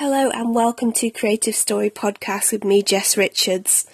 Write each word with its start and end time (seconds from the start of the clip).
Hello 0.00 0.30
and 0.30 0.54
welcome 0.54 0.92
to 0.92 1.10
Creative 1.10 1.56
Story 1.56 1.90
Podcast 1.90 2.52
with 2.52 2.62
me, 2.62 2.84
Jess 2.84 3.16
Richards. 3.16 3.84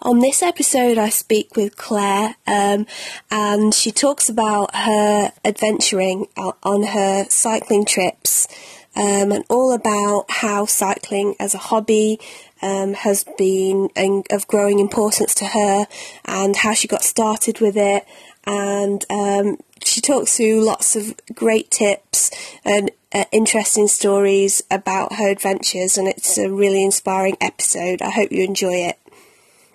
On 0.00 0.20
this 0.20 0.42
episode, 0.42 0.96
I 0.96 1.10
speak 1.10 1.54
with 1.54 1.76
Claire, 1.76 2.36
um, 2.46 2.86
and 3.30 3.74
she 3.74 3.90
talks 3.90 4.30
about 4.30 4.74
her 4.74 5.32
adventuring 5.44 6.28
on 6.38 6.84
her 6.84 7.26
cycling 7.28 7.84
trips 7.84 8.48
um, 8.96 9.32
and 9.32 9.44
all 9.50 9.74
about 9.74 10.24
how 10.30 10.64
cycling 10.64 11.34
as 11.38 11.52
a 11.52 11.58
hobby 11.58 12.18
um, 12.62 12.94
has 12.94 13.26
been 13.36 13.90
of 14.30 14.46
growing 14.46 14.78
importance 14.78 15.34
to 15.34 15.44
her 15.44 15.86
and 16.24 16.56
how 16.56 16.72
she 16.72 16.88
got 16.88 17.02
started 17.02 17.60
with 17.60 17.76
it. 17.76 18.06
And 18.46 19.04
um, 19.10 19.58
she 19.84 20.00
talks 20.00 20.38
through 20.38 20.64
lots 20.64 20.96
of 20.96 21.14
great 21.34 21.70
tips 21.70 22.30
and 22.64 22.90
uh, 23.14 23.24
interesting 23.30 23.86
stories 23.86 24.60
about 24.70 25.14
her 25.14 25.30
adventures, 25.30 25.96
and 25.96 26.08
it's 26.08 26.36
a 26.36 26.50
really 26.50 26.82
inspiring 26.82 27.36
episode. 27.40 28.02
I 28.02 28.10
hope 28.10 28.32
you 28.32 28.44
enjoy 28.44 28.74
it. 28.74 28.98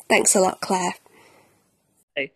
Thanks 0.09 0.35
a 0.35 0.41
lot, 0.41 0.59
Claire. 0.59 0.95
Hey. 2.15 2.34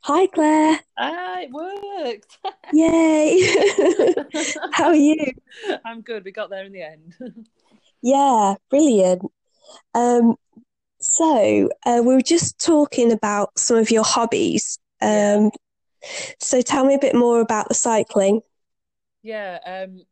Hi, 0.00 0.26
Claire. 0.28 0.80
Ah, 0.96 1.40
it 1.40 1.50
worked. 1.50 2.38
Yay. 2.72 3.42
How 4.72 4.86
are 4.86 4.94
you? 4.94 5.32
I'm 5.84 6.00
good. 6.00 6.24
We 6.24 6.32
got 6.32 6.48
there 6.48 6.64
in 6.64 6.72
the 6.72 6.82
end. 6.82 7.14
yeah, 8.02 8.54
brilliant. 8.70 9.30
Um, 9.94 10.36
so, 10.98 11.68
uh, 11.84 12.00
we 12.04 12.14
were 12.14 12.22
just 12.22 12.58
talking 12.58 13.12
about 13.12 13.58
some 13.58 13.76
of 13.76 13.90
your 13.90 14.04
hobbies. 14.04 14.78
Um, 15.02 15.10
yeah. 15.10 15.50
So, 16.40 16.62
tell 16.62 16.86
me 16.86 16.94
a 16.94 16.98
bit 16.98 17.14
more 17.14 17.40
about 17.40 17.68
the 17.68 17.74
cycling. 17.74 18.40
Yeah, 19.22 19.58
um, 19.64 20.02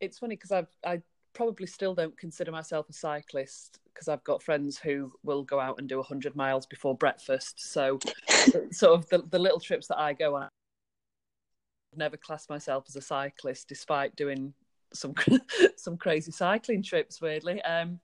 it's 0.00 0.18
funny 0.18 0.36
because 0.36 0.52
I 0.52 0.66
I 0.84 1.02
probably 1.36 1.66
still 1.66 1.94
don't 1.94 2.16
consider 2.16 2.50
myself 2.50 2.88
a 2.88 2.94
cyclist 2.94 3.78
because 3.92 4.08
I've 4.08 4.24
got 4.24 4.42
friends 4.42 4.78
who 4.78 5.12
will 5.22 5.42
go 5.42 5.60
out 5.60 5.78
and 5.78 5.86
do 5.86 5.96
100 5.96 6.34
miles 6.34 6.64
before 6.66 6.96
breakfast. 6.96 7.72
So, 7.72 7.98
sort 8.70 8.94
of 8.94 9.08
the, 9.10 9.18
the 9.30 9.38
little 9.38 9.60
trips 9.60 9.86
that 9.88 9.98
I 9.98 10.14
go 10.14 10.36
on, 10.36 10.44
I've 10.44 11.98
never 11.98 12.16
classed 12.16 12.48
myself 12.48 12.84
as 12.88 12.96
a 12.96 13.02
cyclist, 13.02 13.68
despite 13.68 14.16
doing 14.16 14.54
some 14.94 15.14
some 15.76 15.96
crazy 15.98 16.32
cycling 16.32 16.82
trips. 16.82 17.20
Weirdly, 17.20 17.60
um, 17.62 18.00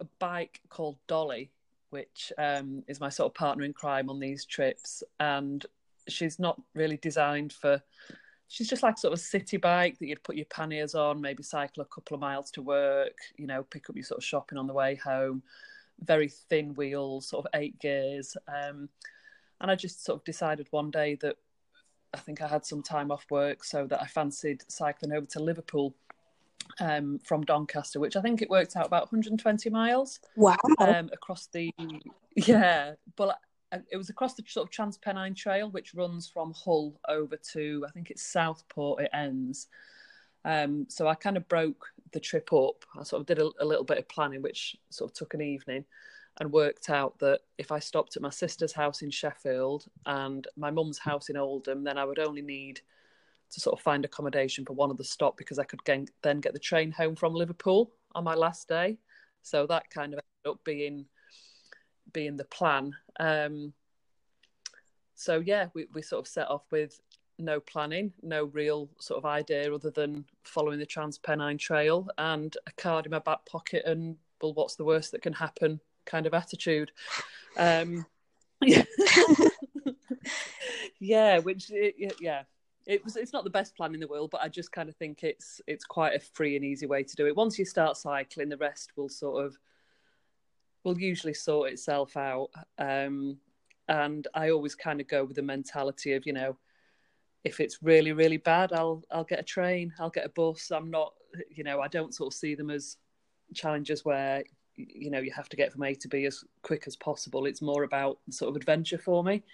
a 0.00 0.06
bike 0.18 0.60
called 0.68 0.98
Dolly, 1.06 1.52
which 1.90 2.32
um, 2.36 2.82
is 2.88 3.00
my 3.00 3.08
sort 3.08 3.30
of 3.30 3.34
partner 3.34 3.64
in 3.64 3.72
crime 3.72 4.10
on 4.10 4.18
these 4.18 4.44
trips, 4.44 5.04
and 5.20 5.64
she's 6.08 6.38
not 6.38 6.60
really 6.74 6.96
designed 6.96 7.52
for 7.52 7.80
she's 8.48 8.68
just 8.68 8.82
like 8.82 8.98
sort 8.98 9.12
of 9.12 9.18
a 9.18 9.22
city 9.22 9.58
bike 9.58 9.98
that 9.98 10.06
you'd 10.06 10.22
put 10.22 10.36
your 10.36 10.46
panniers 10.46 10.94
on, 10.94 11.20
maybe 11.20 11.42
cycle 11.42 11.82
a 11.82 11.86
couple 11.86 12.14
of 12.14 12.20
miles 12.20 12.50
to 12.52 12.62
work, 12.62 13.16
you 13.36 13.46
know, 13.46 13.62
pick 13.62 13.88
up 13.88 13.96
your 13.96 14.04
sort 14.04 14.18
of 14.18 14.24
shopping 14.24 14.58
on 14.58 14.66
the 14.66 14.72
way 14.72 14.94
home. 14.96 15.42
Very 16.00 16.28
thin 16.28 16.74
wheels, 16.74 17.28
sort 17.28 17.44
of 17.44 17.60
eight 17.60 17.78
gears. 17.78 18.36
Um, 18.48 18.88
and 19.60 19.70
I 19.70 19.74
just 19.74 20.04
sort 20.04 20.20
of 20.20 20.24
decided 20.24 20.66
one 20.70 20.90
day 20.90 21.16
that 21.16 21.36
I 22.14 22.18
think 22.18 22.40
I 22.40 22.48
had 22.48 22.64
some 22.64 22.82
time 22.82 23.10
off 23.10 23.26
work, 23.30 23.64
so 23.64 23.86
that 23.86 24.00
I 24.00 24.06
fancied 24.06 24.62
cycling 24.68 25.12
over 25.12 25.26
to 25.26 25.40
Liverpool 25.40 25.94
um, 26.80 27.18
from 27.24 27.42
Doncaster, 27.42 28.00
which 28.00 28.16
I 28.16 28.22
think 28.22 28.40
it 28.40 28.48
worked 28.48 28.76
out 28.76 28.86
about 28.86 29.12
120 29.12 29.68
miles. 29.70 30.20
Wow! 30.36 30.56
Um, 30.78 31.10
across 31.12 31.48
the 31.48 31.70
yeah, 32.36 32.92
but 33.16 33.38
it 33.72 33.96
was 33.96 34.10
across 34.10 34.34
the 34.34 34.42
sort 34.46 34.66
of 34.66 34.72
Transpennine 34.72 35.36
Trail, 35.36 35.70
which 35.70 35.94
runs 35.94 36.28
from 36.28 36.52
Hull 36.54 36.98
over 37.08 37.36
to 37.52 37.84
I 37.86 37.90
think 37.90 38.10
it's 38.10 38.22
Southport. 38.22 39.02
It 39.02 39.10
ends. 39.12 39.68
Um, 40.44 40.86
so 40.88 41.06
I 41.06 41.14
kind 41.14 41.36
of 41.36 41.48
broke 41.48 41.86
the 42.12 42.20
trip 42.20 42.52
up. 42.52 42.84
I 42.98 43.02
sort 43.02 43.20
of 43.20 43.26
did 43.26 43.38
a, 43.38 43.50
a, 43.60 43.66
little 43.66 43.84
bit 43.84 43.98
of 43.98 44.08
planning, 44.08 44.40
which 44.40 44.76
sort 44.88 45.10
of 45.10 45.14
took 45.14 45.34
an 45.34 45.42
evening, 45.42 45.84
and 46.40 46.52
worked 46.52 46.88
out 46.88 47.18
that 47.18 47.40
if 47.58 47.72
I 47.72 47.80
stopped 47.80 48.16
at 48.16 48.22
my 48.22 48.30
sister's 48.30 48.72
house 48.72 49.02
in 49.02 49.10
Sheffield 49.10 49.86
and 50.06 50.46
my 50.56 50.70
mum's 50.70 50.98
house 50.98 51.28
in 51.28 51.36
Oldham, 51.36 51.84
then 51.84 51.98
I 51.98 52.04
would 52.04 52.18
only 52.18 52.42
need 52.42 52.80
to 53.50 53.60
sort 53.60 53.78
of 53.78 53.82
find 53.82 54.04
accommodation 54.04 54.64
for 54.64 54.74
one 54.74 54.90
of 54.90 54.96
the 54.96 55.04
stop 55.04 55.36
because 55.36 55.58
I 55.58 55.64
could 55.64 55.80
then 56.22 56.40
get 56.40 56.52
the 56.52 56.58
train 56.58 56.90
home 56.92 57.16
from 57.16 57.34
Liverpool 57.34 57.92
on 58.14 58.24
my 58.24 58.34
last 58.34 58.68
day. 58.68 58.98
So 59.42 59.66
that 59.66 59.90
kind 59.90 60.12
of 60.12 60.20
ended 60.20 60.54
up 60.54 60.64
being 60.64 61.06
being 62.12 62.36
the 62.36 62.44
plan. 62.44 62.94
Um, 63.18 63.72
so 65.14 65.40
yeah, 65.40 65.68
we, 65.74 65.86
we 65.92 66.02
sort 66.02 66.20
of 66.20 66.28
set 66.28 66.48
off 66.48 66.64
with 66.70 67.00
no 67.38 67.60
planning, 67.60 68.12
no 68.22 68.44
real 68.44 68.88
sort 68.98 69.18
of 69.18 69.24
idea 69.24 69.72
other 69.72 69.90
than 69.90 70.24
following 70.42 70.78
the 70.78 70.86
Transpennine 70.86 71.58
Trail 71.58 72.08
and 72.18 72.56
a 72.66 72.72
card 72.72 73.06
in 73.06 73.10
my 73.10 73.18
back 73.20 73.44
pocket 73.46 73.84
and 73.84 74.16
well, 74.40 74.54
what's 74.54 74.76
the 74.76 74.84
worst 74.84 75.12
that 75.12 75.22
can 75.22 75.32
happen 75.32 75.80
kind 76.08 76.26
of 76.26 76.34
attitude. 76.34 76.90
Um, 77.56 78.06
yeah, 78.62 78.84
yeah, 81.00 81.38
which 81.38 81.70
yeah, 81.70 82.42
it 82.86 83.04
was. 83.04 83.16
It's 83.16 83.32
not 83.32 83.44
the 83.44 83.50
best 83.50 83.76
plan 83.76 83.94
in 83.94 84.00
the 84.00 84.08
world, 84.08 84.30
but 84.30 84.40
I 84.40 84.48
just 84.48 84.72
kind 84.72 84.88
of 84.88 84.96
think 84.96 85.22
it's 85.22 85.60
it's 85.66 85.84
quite 85.84 86.14
a 86.14 86.20
free 86.20 86.56
and 86.56 86.64
easy 86.64 86.86
way 86.86 87.04
to 87.04 87.16
do 87.16 87.26
it. 87.26 87.36
Once 87.36 87.58
you 87.58 87.64
start 87.64 87.96
cycling, 87.96 88.48
the 88.48 88.56
rest 88.56 88.92
will 88.96 89.08
sort 89.08 89.44
of 89.44 89.56
will 90.88 90.98
usually 90.98 91.34
sort 91.34 91.70
itself 91.70 92.16
out. 92.16 92.48
Um, 92.78 93.38
and 93.88 94.26
I 94.34 94.50
always 94.50 94.74
kind 94.74 95.00
of 95.00 95.08
go 95.08 95.24
with 95.24 95.36
the 95.36 95.42
mentality 95.42 96.14
of, 96.14 96.26
you 96.26 96.32
know, 96.32 96.58
if 97.44 97.60
it's 97.60 97.82
really, 97.82 98.12
really 98.12 98.36
bad, 98.36 98.72
I'll 98.72 99.02
I'll 99.10 99.24
get 99.24 99.40
a 99.40 99.44
train, 99.44 99.92
I'll 99.98 100.10
get 100.10 100.26
a 100.26 100.30
bus. 100.30 100.70
I'm 100.70 100.90
not, 100.90 101.14
you 101.50 101.64
know, 101.64 101.80
I 101.80 101.88
don't 101.88 102.14
sort 102.14 102.32
of 102.32 102.38
see 102.38 102.54
them 102.54 102.70
as 102.70 102.96
challenges 103.54 104.04
where 104.04 104.42
you 104.76 105.10
know 105.10 105.20
you 105.20 105.32
have 105.32 105.48
to 105.48 105.56
get 105.56 105.72
from 105.72 105.84
A 105.84 105.94
to 105.94 106.08
B 106.08 106.26
as 106.26 106.44
quick 106.62 106.84
as 106.86 106.96
possible. 106.96 107.46
It's 107.46 107.62
more 107.62 107.84
about 107.84 108.18
sort 108.30 108.50
of 108.50 108.56
adventure 108.56 108.98
for 108.98 109.22
me. 109.22 109.44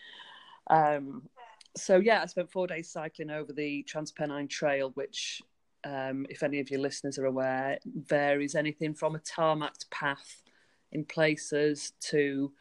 Um, 0.70 1.28
so 1.76 1.98
yeah, 1.98 2.22
I 2.22 2.26
spent 2.26 2.50
four 2.50 2.66
days 2.66 2.90
cycling 2.90 3.30
over 3.30 3.52
the 3.52 3.84
Transpennine 3.84 4.48
Trail, 4.48 4.90
which, 4.94 5.42
um, 5.84 6.26
if 6.30 6.42
any 6.42 6.60
of 6.60 6.70
your 6.70 6.80
listeners 6.80 7.18
are 7.18 7.26
aware, 7.26 7.78
varies 7.84 8.54
anything 8.54 8.94
from 8.94 9.14
a 9.14 9.20
tarmacked 9.20 9.90
path 9.90 10.43
in 10.94 11.04
places 11.04 11.92
to 12.00 12.52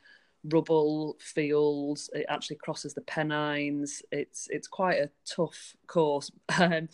rubble 0.46 1.16
fields. 1.20 2.10
It 2.14 2.26
actually 2.30 2.58
crosses 2.58 2.94
the 2.94 3.02
Pennines. 3.02 4.02
It's 4.12 4.48
it's 4.52 4.68
quite 4.68 5.00
a 5.00 5.10
tough 5.26 5.76
course. 5.88 6.32
Um, 6.60 6.90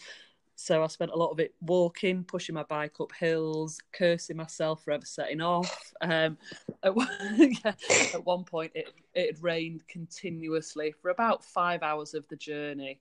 so 0.56 0.84
I 0.84 0.88
spent 0.88 1.12
a 1.12 1.16
lot 1.16 1.32
of 1.32 1.40
it 1.40 1.56
walking, 1.62 2.26
pushing 2.26 2.54
my 2.54 2.64
bike 2.64 3.00
up 3.00 3.14
hills, 3.18 3.80
cursing 3.94 4.36
myself 4.36 4.84
for 4.84 4.92
ever 4.92 5.06
setting 5.06 5.40
off. 5.40 5.94
Um, 6.02 6.38
at, 6.84 6.94
yeah, 7.38 7.74
at 8.14 8.26
one 8.26 8.44
point, 8.44 8.74
it 8.76 8.90
it 9.14 9.28
had 9.28 9.44
rained 9.44 9.88
continuously 9.88 10.94
for 11.02 11.12
about 11.12 11.46
five 11.46 11.82
hours 11.82 12.14
of 12.14 12.28
the 12.28 12.36
journey. 12.36 13.00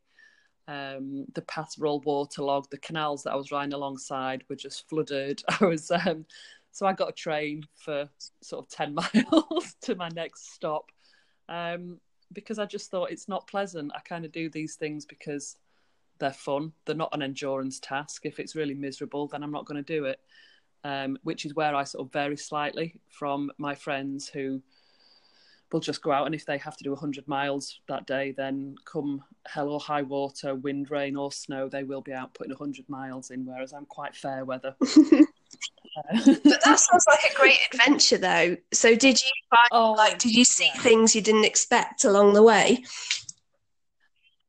Um, 0.69 1.25
the 1.35 1.43
paths 1.43 1.79
were 1.79 1.89
all 1.89 2.01
waterlogged. 2.01 2.71
The 2.71 2.79
canals 2.79 3.25
that 3.25 3.33
I 3.33 3.37
was 3.37 3.51
riding 3.51 3.73
alongside 3.73 4.45
were 4.49 4.55
just 4.55 4.89
flooded. 4.89 5.43
I 5.61 5.65
was 5.65 5.91
um, 5.91 6.27
so 6.73 6.87
I 6.87 6.93
got 6.93 7.09
a 7.09 7.13
train 7.13 7.65
for 7.75 8.09
sort 8.41 8.65
of 8.65 8.71
10 8.71 8.95
miles 9.33 9.75
to 9.83 9.95
my 9.95 10.09
next 10.09 10.53
stop 10.55 10.91
um, 11.49 12.01
because 12.33 12.59
I 12.59 12.67
just 12.67 12.91
thought 12.91 13.11
it's 13.11 13.29
not 13.29 13.47
pleasant. 13.47 13.93
I 13.95 14.01
kind 14.01 14.25
of 14.25 14.33
do 14.33 14.49
these 14.51 14.75
things 14.77 15.05
because 15.05 15.57
they're 16.19 16.33
fun. 16.33 16.73
They're 16.85 16.95
not 16.95 17.15
an 17.15 17.23
endurance 17.23 17.81
task. 17.81 18.27
If 18.27 18.39
it's 18.39 18.57
really 18.57 18.75
miserable, 18.75 19.29
then 19.29 19.43
I'm 19.43 19.53
not 19.53 19.67
going 19.67 19.83
to 19.83 19.95
do 19.95 20.05
it. 20.05 20.21
Um, 20.85 21.19
which 21.25 21.45
is 21.45 21.55
where 21.55 21.75
I 21.75 21.83
sort 21.83 22.07
of 22.07 22.13
vary 22.13 22.37
slightly 22.37 23.01
from 23.11 23.51
my 23.59 23.75
friends 23.75 24.29
who 24.29 24.63
will 25.73 25.81
just 25.81 26.03
go 26.03 26.13
out 26.13 26.27
and 26.27 26.35
if 26.35 26.47
they 26.47 26.57
have 26.59 26.77
to 26.77 26.85
do 26.85 26.91
100 26.91 27.27
miles 27.29 27.81
that 27.89 28.07
day, 28.07 28.33
then 28.37 28.75
come 28.85 29.23
hell 29.47 29.69
or 29.69 29.81
high 29.81 30.03
water, 30.03 30.55
wind, 30.55 30.91
rain, 30.91 31.17
or 31.17 31.33
snow, 31.33 31.69
they 31.69 31.83
will 31.83 32.01
be 32.01 32.13
out 32.13 32.33
putting 32.33 32.53
100 32.53 32.89
miles 32.89 33.31
in, 33.31 33.45
whereas 33.45 33.73
I'm 33.73 33.87
quite 33.87 34.15
fair 34.15 34.45
weather. 34.45 34.77
but 36.13 36.61
that 36.65 36.81
sounds 36.81 37.05
like 37.07 37.31
a 37.31 37.35
great 37.35 37.59
adventure, 37.73 38.19
though. 38.19 38.57
So, 38.73 38.95
did 38.95 39.21
you 39.21 39.31
find, 39.51 39.69
oh, 39.73 39.93
like, 39.93 40.19
did 40.19 40.35
you 40.35 40.45
see 40.45 40.71
yeah. 40.75 40.81
things 40.81 41.15
you 41.15 41.23
didn't 41.23 41.45
expect 41.45 42.05
along 42.05 42.35
the 42.35 42.43
way? 42.43 42.85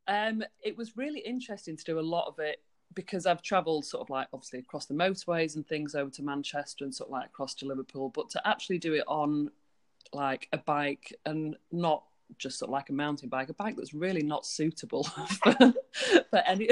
Um, 0.08 0.44
it 0.64 0.76
was 0.76 0.98
really 0.98 1.20
interesting 1.20 1.78
to 1.78 1.84
do 1.84 2.00
a 2.00 2.02
lot 2.02 2.28
of 2.28 2.40
it 2.40 2.62
because 2.96 3.26
I've 3.26 3.44
travelled 3.44 3.86
sort 3.86 4.02
of 4.02 4.10
like 4.10 4.28
obviously 4.34 4.60
across 4.60 4.88
the 4.88 4.96
motorways 4.96 5.56
and 5.56 5.66
things 5.66 5.94
over 5.94 6.10
to 6.10 6.24
Manchester 6.24 6.84
and 6.84 6.94
sort 6.94 7.10
of 7.10 7.12
like 7.12 7.28
across 7.28 7.54
to 7.56 7.66
Liverpool, 7.66 8.10
but 8.10 8.30
to 8.32 8.48
actually 8.48 8.80
do 8.80 8.94
it 8.94 9.04
on 9.08 9.52
like 10.14 10.48
a 10.52 10.58
bike 10.58 11.16
and 11.26 11.56
not 11.72 12.04
just 12.38 12.60
sort 12.60 12.70
of 12.70 12.74
like 12.74 12.90
a 12.90 12.94
mountain 12.94 13.30
bike, 13.30 13.50
a 13.50 13.54
bike 13.54 13.76
that's 13.76 13.94
really 13.94 14.24
not 14.24 14.46
suitable 14.46 15.04
for, 15.44 15.74
for 16.30 16.40
any 16.46 16.70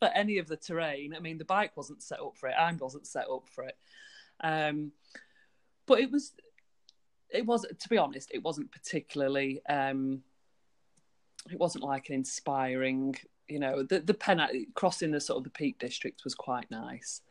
for 0.00 0.08
any 0.08 0.38
of 0.38 0.48
the 0.48 0.56
terrain. 0.56 1.14
I 1.14 1.20
mean, 1.20 1.38
the 1.38 1.44
bike 1.44 1.76
wasn't 1.76 2.02
set 2.02 2.20
up 2.20 2.36
for 2.36 2.48
it. 2.48 2.56
I 2.58 2.72
wasn't 2.72 3.06
set 3.06 3.26
up 3.30 3.48
for 3.48 3.64
it. 3.64 3.76
Um, 4.42 4.92
but 5.86 6.00
it 6.00 6.10
was, 6.10 6.32
it 7.30 7.46
was 7.46 7.64
to 7.78 7.88
be 7.88 7.98
honest, 7.98 8.30
it 8.34 8.42
wasn't 8.42 8.72
particularly. 8.72 9.60
Um, 9.68 10.24
it 11.50 11.58
wasn't 11.58 11.84
like 11.84 12.08
an 12.08 12.16
inspiring, 12.16 13.14
you 13.48 13.60
know. 13.60 13.82
The 13.82 14.00
the 14.00 14.14
pen 14.14 14.40
crossing 14.74 15.12
the 15.12 15.20
sort 15.20 15.38
of 15.38 15.44
the 15.44 15.50
Peak 15.50 15.78
District 15.78 16.24
was 16.24 16.34
quite 16.34 16.70
nice. 16.70 17.22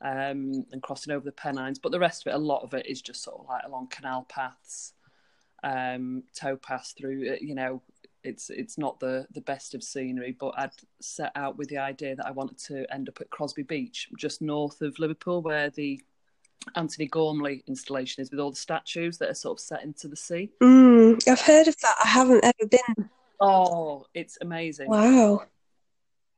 um, 0.00 0.64
and 0.72 0.82
crossing 0.82 1.12
over 1.12 1.24
the 1.24 1.32
Pennines. 1.32 1.78
But 1.78 1.92
the 1.92 1.98
rest 1.98 2.26
of 2.26 2.32
it, 2.32 2.36
a 2.36 2.38
lot 2.38 2.62
of 2.62 2.74
it 2.74 2.86
is 2.86 3.02
just 3.02 3.22
sort 3.22 3.40
of 3.40 3.46
like 3.48 3.64
along 3.64 3.88
canal 3.88 4.26
paths, 4.28 4.92
um, 5.62 6.22
towpaths 6.34 6.96
through. 6.96 7.32
Uh, 7.32 7.36
you 7.40 7.54
know, 7.54 7.82
it's 8.28 8.50
it's 8.50 8.78
not 8.78 9.00
the 9.00 9.26
the 9.32 9.40
best 9.40 9.74
of 9.74 9.82
scenery, 9.82 10.36
but 10.38 10.54
I'd 10.56 10.70
set 11.00 11.32
out 11.34 11.56
with 11.56 11.68
the 11.68 11.78
idea 11.78 12.14
that 12.16 12.26
I 12.26 12.30
wanted 12.30 12.58
to 12.58 12.86
end 12.92 13.08
up 13.08 13.20
at 13.20 13.30
Crosby 13.30 13.62
Beach, 13.62 14.08
just 14.16 14.42
north 14.42 14.80
of 14.82 14.98
Liverpool, 14.98 15.42
where 15.42 15.70
the 15.70 16.00
Antony 16.76 17.06
Gormley 17.06 17.64
installation 17.66 18.22
is 18.22 18.30
with 18.30 18.40
all 18.40 18.50
the 18.50 18.56
statues 18.56 19.18
that 19.18 19.30
are 19.30 19.34
sort 19.34 19.58
of 19.58 19.60
set 19.60 19.82
into 19.82 20.08
the 20.08 20.16
sea. 20.16 20.50
Mm, 20.62 21.26
I've 21.26 21.40
heard 21.40 21.68
of 21.68 21.76
that. 21.80 21.96
I 22.04 22.08
haven't 22.08 22.44
ever 22.44 22.68
been. 22.68 23.10
Oh, 23.40 24.06
it's 24.14 24.38
amazing. 24.40 24.90
Wow. 24.90 25.44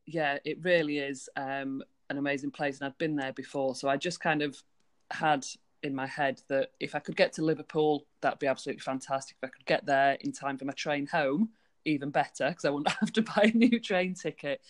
Yeah, 0.06 0.38
it 0.44 0.58
really 0.62 0.98
is 0.98 1.28
um, 1.36 1.82
an 2.08 2.18
amazing 2.18 2.52
place, 2.52 2.78
and 2.78 2.86
I've 2.86 2.98
been 2.98 3.16
there 3.16 3.32
before, 3.32 3.74
so 3.74 3.88
I 3.88 3.96
just 3.96 4.20
kind 4.20 4.42
of 4.42 4.62
had 5.10 5.44
in 5.82 5.94
my 5.94 6.06
head 6.06 6.42
that 6.48 6.70
if 6.78 6.94
I 6.94 6.98
could 6.98 7.16
get 7.16 7.32
to 7.34 7.42
Liverpool, 7.42 8.04
that'd 8.20 8.38
be 8.38 8.46
absolutely 8.46 8.80
fantastic. 8.80 9.36
If 9.42 9.48
I 9.48 9.50
could 9.50 9.66
get 9.66 9.86
there 9.86 10.18
in 10.20 10.32
time 10.32 10.58
for 10.58 10.66
my 10.66 10.72
train 10.72 11.06
home, 11.06 11.50
even 11.84 12.10
better, 12.10 12.48
because 12.48 12.64
I 12.64 12.70
wouldn't 12.70 12.94
have 13.00 13.12
to 13.14 13.22
buy 13.22 13.50
a 13.52 13.56
new 13.56 13.80
train 13.80 14.14
ticket 14.14 14.60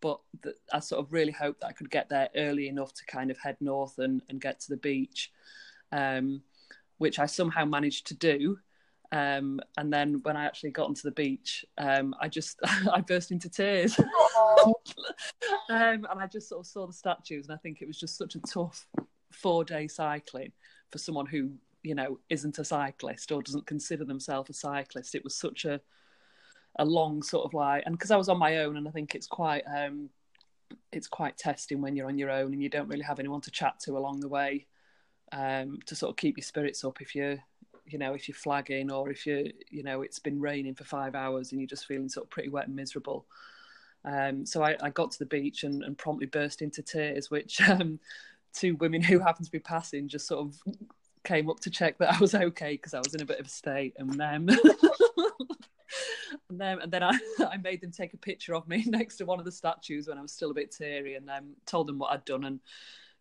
but 0.00 0.20
I 0.72 0.80
sort 0.80 1.04
of 1.04 1.12
really 1.12 1.32
hoped 1.32 1.60
that 1.60 1.68
I 1.68 1.72
could 1.72 1.90
get 1.90 2.08
there 2.08 2.28
early 2.36 2.68
enough 2.68 2.92
to 2.94 3.06
kind 3.06 3.30
of 3.30 3.38
head 3.38 3.56
north 3.60 3.98
and, 3.98 4.22
and 4.28 4.40
get 4.40 4.60
to 4.60 4.68
the 4.68 4.76
beach, 4.76 5.32
um, 5.92 6.42
which 6.98 7.18
I 7.18 7.26
somehow 7.26 7.64
managed 7.64 8.06
to 8.08 8.14
do. 8.14 8.58
Um, 9.12 9.60
and 9.78 9.92
then 9.92 10.20
when 10.22 10.36
I 10.36 10.44
actually 10.44 10.70
got 10.70 10.88
onto 10.88 11.02
the 11.02 11.12
beach, 11.12 11.64
um, 11.78 12.14
I 12.20 12.28
just 12.28 12.60
I 12.92 13.00
burst 13.00 13.30
into 13.30 13.48
tears, 13.48 13.98
um, 14.64 14.74
and 15.70 16.20
I 16.20 16.26
just 16.30 16.48
sort 16.48 16.60
of 16.60 16.66
saw 16.66 16.86
the 16.86 16.92
statues, 16.92 17.46
and 17.46 17.54
I 17.54 17.58
think 17.58 17.80
it 17.80 17.86
was 17.86 17.98
just 17.98 18.18
such 18.18 18.34
a 18.34 18.40
tough 18.40 18.86
four 19.32 19.64
day 19.64 19.86
cycling 19.86 20.52
for 20.90 20.98
someone 20.98 21.26
who 21.26 21.52
you 21.82 21.94
know 21.94 22.18
isn't 22.30 22.58
a 22.58 22.64
cyclist 22.64 23.30
or 23.30 23.42
doesn't 23.42 23.66
consider 23.66 24.04
themselves 24.04 24.50
a 24.50 24.54
cyclist. 24.54 25.14
It 25.14 25.24
was 25.24 25.36
such 25.36 25.64
a 25.64 25.80
a 26.78 26.84
long 26.84 27.22
sort 27.22 27.44
of 27.44 27.54
like, 27.54 27.84
and 27.86 27.96
because 27.96 28.10
I 28.10 28.16
was 28.16 28.28
on 28.28 28.38
my 28.38 28.58
own, 28.58 28.76
and 28.76 28.86
I 28.86 28.90
think 28.90 29.14
it's 29.14 29.26
quite 29.26 29.62
um, 29.66 30.10
it's 30.92 31.08
quite 31.08 31.36
testing 31.36 31.80
when 31.80 31.96
you're 31.96 32.08
on 32.08 32.18
your 32.18 32.30
own 32.30 32.52
and 32.52 32.62
you 32.62 32.68
don't 32.68 32.88
really 32.88 33.02
have 33.02 33.18
anyone 33.18 33.40
to 33.42 33.50
chat 33.50 33.78
to 33.80 33.96
along 33.96 34.20
the 34.20 34.28
way 34.28 34.66
um, 35.32 35.78
to 35.86 35.94
sort 35.94 36.10
of 36.10 36.16
keep 36.16 36.36
your 36.36 36.44
spirits 36.44 36.84
up 36.84 37.00
if 37.00 37.14
you're 37.14 37.38
you 37.84 37.98
know 37.98 38.14
if 38.14 38.28
you're 38.28 38.36
flagging 38.36 38.90
or 38.90 39.10
if 39.10 39.26
you 39.26 39.52
you 39.70 39.82
know 39.82 40.02
it's 40.02 40.18
been 40.18 40.40
raining 40.40 40.74
for 40.74 40.84
five 40.84 41.14
hours 41.14 41.52
and 41.52 41.60
you're 41.60 41.68
just 41.68 41.86
feeling 41.86 42.08
sort 42.08 42.26
of 42.26 42.30
pretty 42.30 42.48
wet 42.48 42.66
and 42.66 42.76
miserable. 42.76 43.26
Um, 44.04 44.46
so 44.46 44.62
I, 44.62 44.76
I, 44.80 44.90
got 44.90 45.10
to 45.10 45.18
the 45.18 45.26
beach 45.26 45.64
and, 45.64 45.82
and 45.82 45.98
promptly 45.98 46.26
burst 46.26 46.62
into 46.62 46.80
tears 46.80 47.28
which 47.28 47.60
um, 47.68 47.98
two 48.52 48.76
women 48.76 49.02
who 49.02 49.18
happened 49.18 49.46
to 49.46 49.50
be 49.50 49.58
passing 49.58 50.06
just 50.06 50.28
sort 50.28 50.46
of 50.46 50.56
came 51.24 51.50
up 51.50 51.58
to 51.60 51.70
check 51.70 51.98
that 51.98 52.14
I 52.14 52.18
was 52.20 52.34
okay 52.34 52.72
because 52.72 52.94
I 52.94 53.00
was 53.00 53.14
in 53.14 53.22
a 53.22 53.26
bit 53.26 53.40
of 53.40 53.46
a 53.46 53.50
state 53.50 53.94
and 53.98 54.20
um, 54.20 54.48
and 56.50 56.60
then 56.60 56.80
and 56.80 56.92
then 56.92 57.02
I, 57.02 57.18
I 57.50 57.56
made 57.56 57.80
them 57.80 57.92
take 57.92 58.14
a 58.14 58.18
picture 58.18 58.54
of 58.54 58.68
me 58.68 58.84
next 58.86 59.16
to 59.16 59.24
one 59.24 59.38
of 59.38 59.44
the 59.44 59.52
statues 59.52 60.08
when 60.08 60.18
I 60.18 60.22
was 60.22 60.32
still 60.32 60.50
a 60.50 60.54
bit 60.54 60.72
teary, 60.72 61.14
and 61.14 61.28
um, 61.30 61.54
told 61.66 61.86
them 61.86 61.98
what 61.98 62.12
I'd 62.12 62.24
done, 62.24 62.44
and 62.44 62.60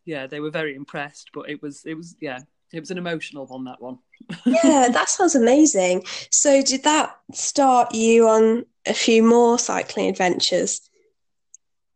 yeah, 0.06 0.27
they 0.27 0.39
were 0.39 0.51
very 0.51 0.75
impressed. 0.75 1.31
But 1.33 1.50
it 1.50 1.62
was 1.62 1.86
it 1.86 1.95
was 1.95 2.16
yeah, 2.19 2.39
it 2.72 2.80
was 2.80 2.92
an 2.92 2.98
emotional 2.98 3.45
one 3.45 3.66
that 3.66 3.81
one. 3.81 4.00
yeah, 4.45 4.89
that 4.92 5.10
sounds 5.10 5.36
amazing. 5.36 6.04
So 6.31 6.62
did 6.62 6.83
that 6.83 7.18
start 7.33 7.94
you 7.94 8.27
on 8.27 8.66
a 8.86 8.94
few 8.94 9.24
more 9.24 9.60
cycling 9.60 10.10
adventures? 10.10 10.89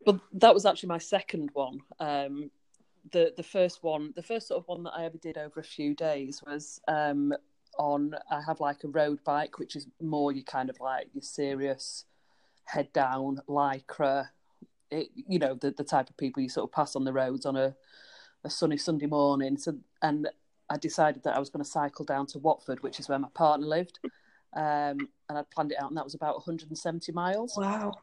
Well, 0.05 0.21
that 0.33 0.53
was 0.53 0.65
actually 0.65 0.89
my 0.89 0.97
second 0.97 1.49
one. 1.53 1.79
Um, 1.99 2.51
the 3.11 3.33
the 3.35 3.43
first 3.43 3.83
one, 3.83 4.13
the 4.15 4.23
first 4.23 4.47
sort 4.47 4.59
of 4.59 4.67
one 4.67 4.83
that 4.83 4.93
I 4.95 5.05
ever 5.05 5.17
did 5.17 5.37
over 5.37 5.59
a 5.59 5.63
few 5.63 5.95
days 5.95 6.41
was 6.45 6.79
um, 6.87 7.33
on 7.79 8.13
I 8.29 8.41
have 8.45 8.59
like 8.59 8.83
a 8.83 8.89
road 8.89 9.23
bike, 9.23 9.57
which 9.57 9.75
is 9.75 9.87
more 10.01 10.31
you 10.31 10.43
kind 10.43 10.69
of 10.69 10.79
like 10.79 11.07
your 11.13 11.23
serious 11.23 12.05
head 12.65 12.93
down 12.93 13.39
lycra. 13.47 14.27
It, 14.91 15.09
you 15.15 15.39
know 15.39 15.55
the 15.55 15.71
the 15.71 15.83
type 15.83 16.09
of 16.09 16.17
people 16.17 16.43
you 16.43 16.49
sort 16.49 16.69
of 16.69 16.73
pass 16.73 16.95
on 16.95 17.05
the 17.05 17.13
roads 17.13 17.45
on 17.45 17.55
a 17.55 17.75
a 18.43 18.49
sunny 18.49 18.77
Sunday 18.77 19.07
morning. 19.07 19.57
So 19.57 19.77
and 20.01 20.27
I 20.69 20.77
decided 20.77 21.23
that 21.23 21.35
I 21.35 21.39
was 21.39 21.49
going 21.49 21.63
to 21.63 21.69
cycle 21.69 22.05
down 22.05 22.27
to 22.27 22.39
Watford, 22.39 22.83
which 22.83 22.99
is 22.99 23.09
where 23.09 23.17
my 23.17 23.29
partner 23.33 23.65
lived, 23.65 23.99
um, 24.55 25.09
and 25.27 25.37
I'd 25.37 25.49
planned 25.49 25.71
it 25.71 25.81
out, 25.81 25.89
and 25.89 25.97
that 25.97 26.03
was 26.03 26.13
about 26.13 26.35
170 26.35 27.11
miles. 27.13 27.55
Wow. 27.57 27.93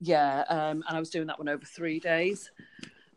Yeah, 0.00 0.44
um, 0.48 0.82
and 0.88 0.96
I 0.96 0.98
was 0.98 1.10
doing 1.10 1.26
that 1.26 1.38
one 1.38 1.48
over 1.48 1.64
three 1.64 2.00
days, 2.00 2.50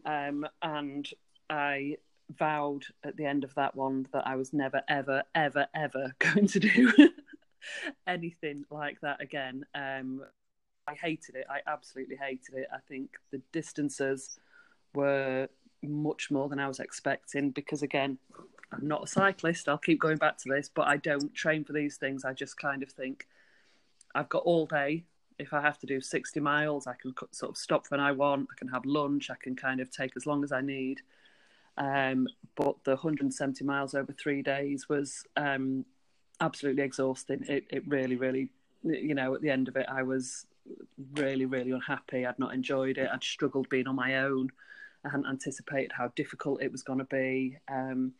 um, 0.05 0.45
and 0.61 1.07
I 1.49 1.97
vowed 2.37 2.85
at 3.03 3.17
the 3.17 3.25
end 3.25 3.43
of 3.43 3.53
that 3.55 3.75
one 3.75 4.07
that 4.13 4.27
I 4.27 4.35
was 4.35 4.53
never, 4.53 4.81
ever, 4.87 5.23
ever, 5.35 5.67
ever 5.75 6.13
going 6.19 6.47
to 6.47 6.59
do 6.59 6.91
anything 8.07 8.65
like 8.69 9.01
that 9.01 9.21
again. 9.21 9.65
Um, 9.75 10.23
I 10.87 10.95
hated 10.95 11.35
it. 11.35 11.45
I 11.49 11.59
absolutely 11.69 12.17
hated 12.17 12.55
it. 12.55 12.67
I 12.73 12.79
think 12.87 13.11
the 13.31 13.41
distances 13.51 14.37
were 14.93 15.47
much 15.81 16.29
more 16.31 16.49
than 16.49 16.59
I 16.59 16.67
was 16.67 16.79
expecting 16.79 17.51
because, 17.51 17.81
again, 17.81 18.17
I'm 18.71 18.87
not 18.87 19.03
a 19.03 19.07
cyclist. 19.07 19.69
I'll 19.69 19.77
keep 19.77 19.99
going 19.99 20.17
back 20.17 20.37
to 20.39 20.49
this, 20.49 20.69
but 20.73 20.87
I 20.87 20.97
don't 20.97 21.33
train 21.33 21.63
for 21.63 21.73
these 21.73 21.97
things. 21.97 22.25
I 22.25 22.33
just 22.33 22.57
kind 22.57 22.83
of 22.83 22.89
think 22.89 23.27
I've 24.15 24.29
got 24.29 24.43
all 24.43 24.65
day. 24.65 25.05
If 25.39 25.53
I 25.53 25.61
have 25.61 25.79
to 25.79 25.87
do 25.87 25.99
60 25.99 26.39
miles, 26.39 26.85
I 26.85 26.93
can 26.93 27.13
sort 27.31 27.51
of 27.51 27.57
stop 27.57 27.87
when 27.89 27.99
I 27.99 28.11
want. 28.11 28.49
I 28.51 28.55
can 28.57 28.67
have 28.67 28.85
lunch. 28.85 29.29
I 29.29 29.35
can 29.41 29.55
kind 29.55 29.79
of 29.79 29.89
take 29.89 30.15
as 30.15 30.25
long 30.25 30.43
as 30.43 30.51
I 30.51 30.61
need. 30.61 31.01
Um, 31.77 32.27
but 32.55 32.75
the 32.83 32.91
170 32.91 33.63
miles 33.63 33.95
over 33.95 34.13
three 34.13 34.41
days 34.41 34.87
was 34.87 35.23
um, 35.37 35.85
absolutely 36.39 36.83
exhausting. 36.83 37.43
It, 37.47 37.65
it 37.69 37.87
really, 37.87 38.15
really, 38.15 38.49
you 38.83 39.15
know, 39.15 39.33
at 39.33 39.41
the 39.41 39.49
end 39.49 39.67
of 39.67 39.75
it, 39.75 39.87
I 39.89 40.03
was 40.03 40.45
really, 41.13 41.45
really 41.45 41.71
unhappy. 41.71 42.25
I'd 42.25 42.39
not 42.39 42.53
enjoyed 42.53 42.97
it. 42.97 43.09
I'd 43.11 43.23
struggled 43.23 43.69
being 43.69 43.87
on 43.87 43.95
my 43.95 44.19
own. 44.19 44.49
I 45.05 45.09
hadn't 45.09 45.27
anticipated 45.27 45.91
how 45.91 46.11
difficult 46.15 46.61
it 46.61 46.71
was 46.71 46.83
going 46.83 46.99
to 46.99 47.05
be. 47.05 47.57
Um, 47.69 48.13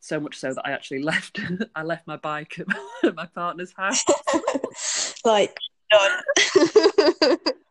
so 0.00 0.20
much 0.20 0.36
so 0.36 0.52
that 0.54 0.66
I 0.66 0.70
actually 0.70 1.02
left. 1.02 1.40
I 1.74 1.82
left 1.82 2.06
my 2.06 2.16
bike 2.16 2.58
at 3.04 3.14
my 3.14 3.26
partner's 3.26 3.72
house. 3.72 4.04
like 5.24 5.56
done. 5.90 6.20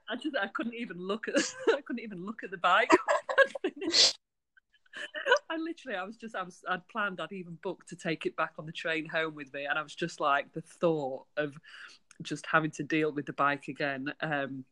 I 0.07 0.15
just 0.21 0.35
I 0.39 0.47
couldn't 0.47 0.75
even 0.75 0.97
look 0.97 1.27
at 1.27 1.35
I 1.69 1.81
couldn't 1.81 2.03
even 2.03 2.25
look 2.25 2.43
at 2.43 2.51
the 2.51 2.57
bike. 2.57 2.91
I 5.55 5.57
literally, 5.57 5.97
I 5.97 6.03
was 6.03 6.17
just, 6.17 6.35
I 6.35 6.43
was, 6.43 6.61
I'd 6.67 6.87
planned, 6.89 7.21
I'd 7.21 7.31
even 7.31 7.57
booked 7.63 7.89
to 7.89 7.95
take 7.95 8.25
it 8.25 8.35
back 8.35 8.53
on 8.59 8.65
the 8.65 8.71
train 8.71 9.05
home 9.05 9.35
with 9.35 9.53
me, 9.53 9.65
and 9.65 9.79
I 9.79 9.81
was 9.81 9.95
just 9.95 10.19
like, 10.19 10.51
the 10.51 10.61
thought 10.61 11.25
of 11.37 11.55
just 12.21 12.45
having 12.45 12.71
to 12.71 12.83
deal 12.83 13.11
with 13.11 13.25
the 13.25 13.33
bike 13.33 13.67
again, 13.69 14.13
um, 14.21 14.65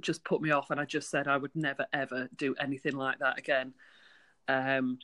just 0.00 0.24
put 0.24 0.40
me 0.40 0.52
off, 0.52 0.70
and 0.70 0.80
I 0.80 0.84
just 0.84 1.10
said 1.10 1.26
I 1.26 1.36
would 1.36 1.54
never 1.54 1.86
ever 1.92 2.28
do 2.36 2.54
anything 2.60 2.96
like 2.96 3.18
that 3.18 3.38
again. 3.38 3.74
Um, 4.46 4.98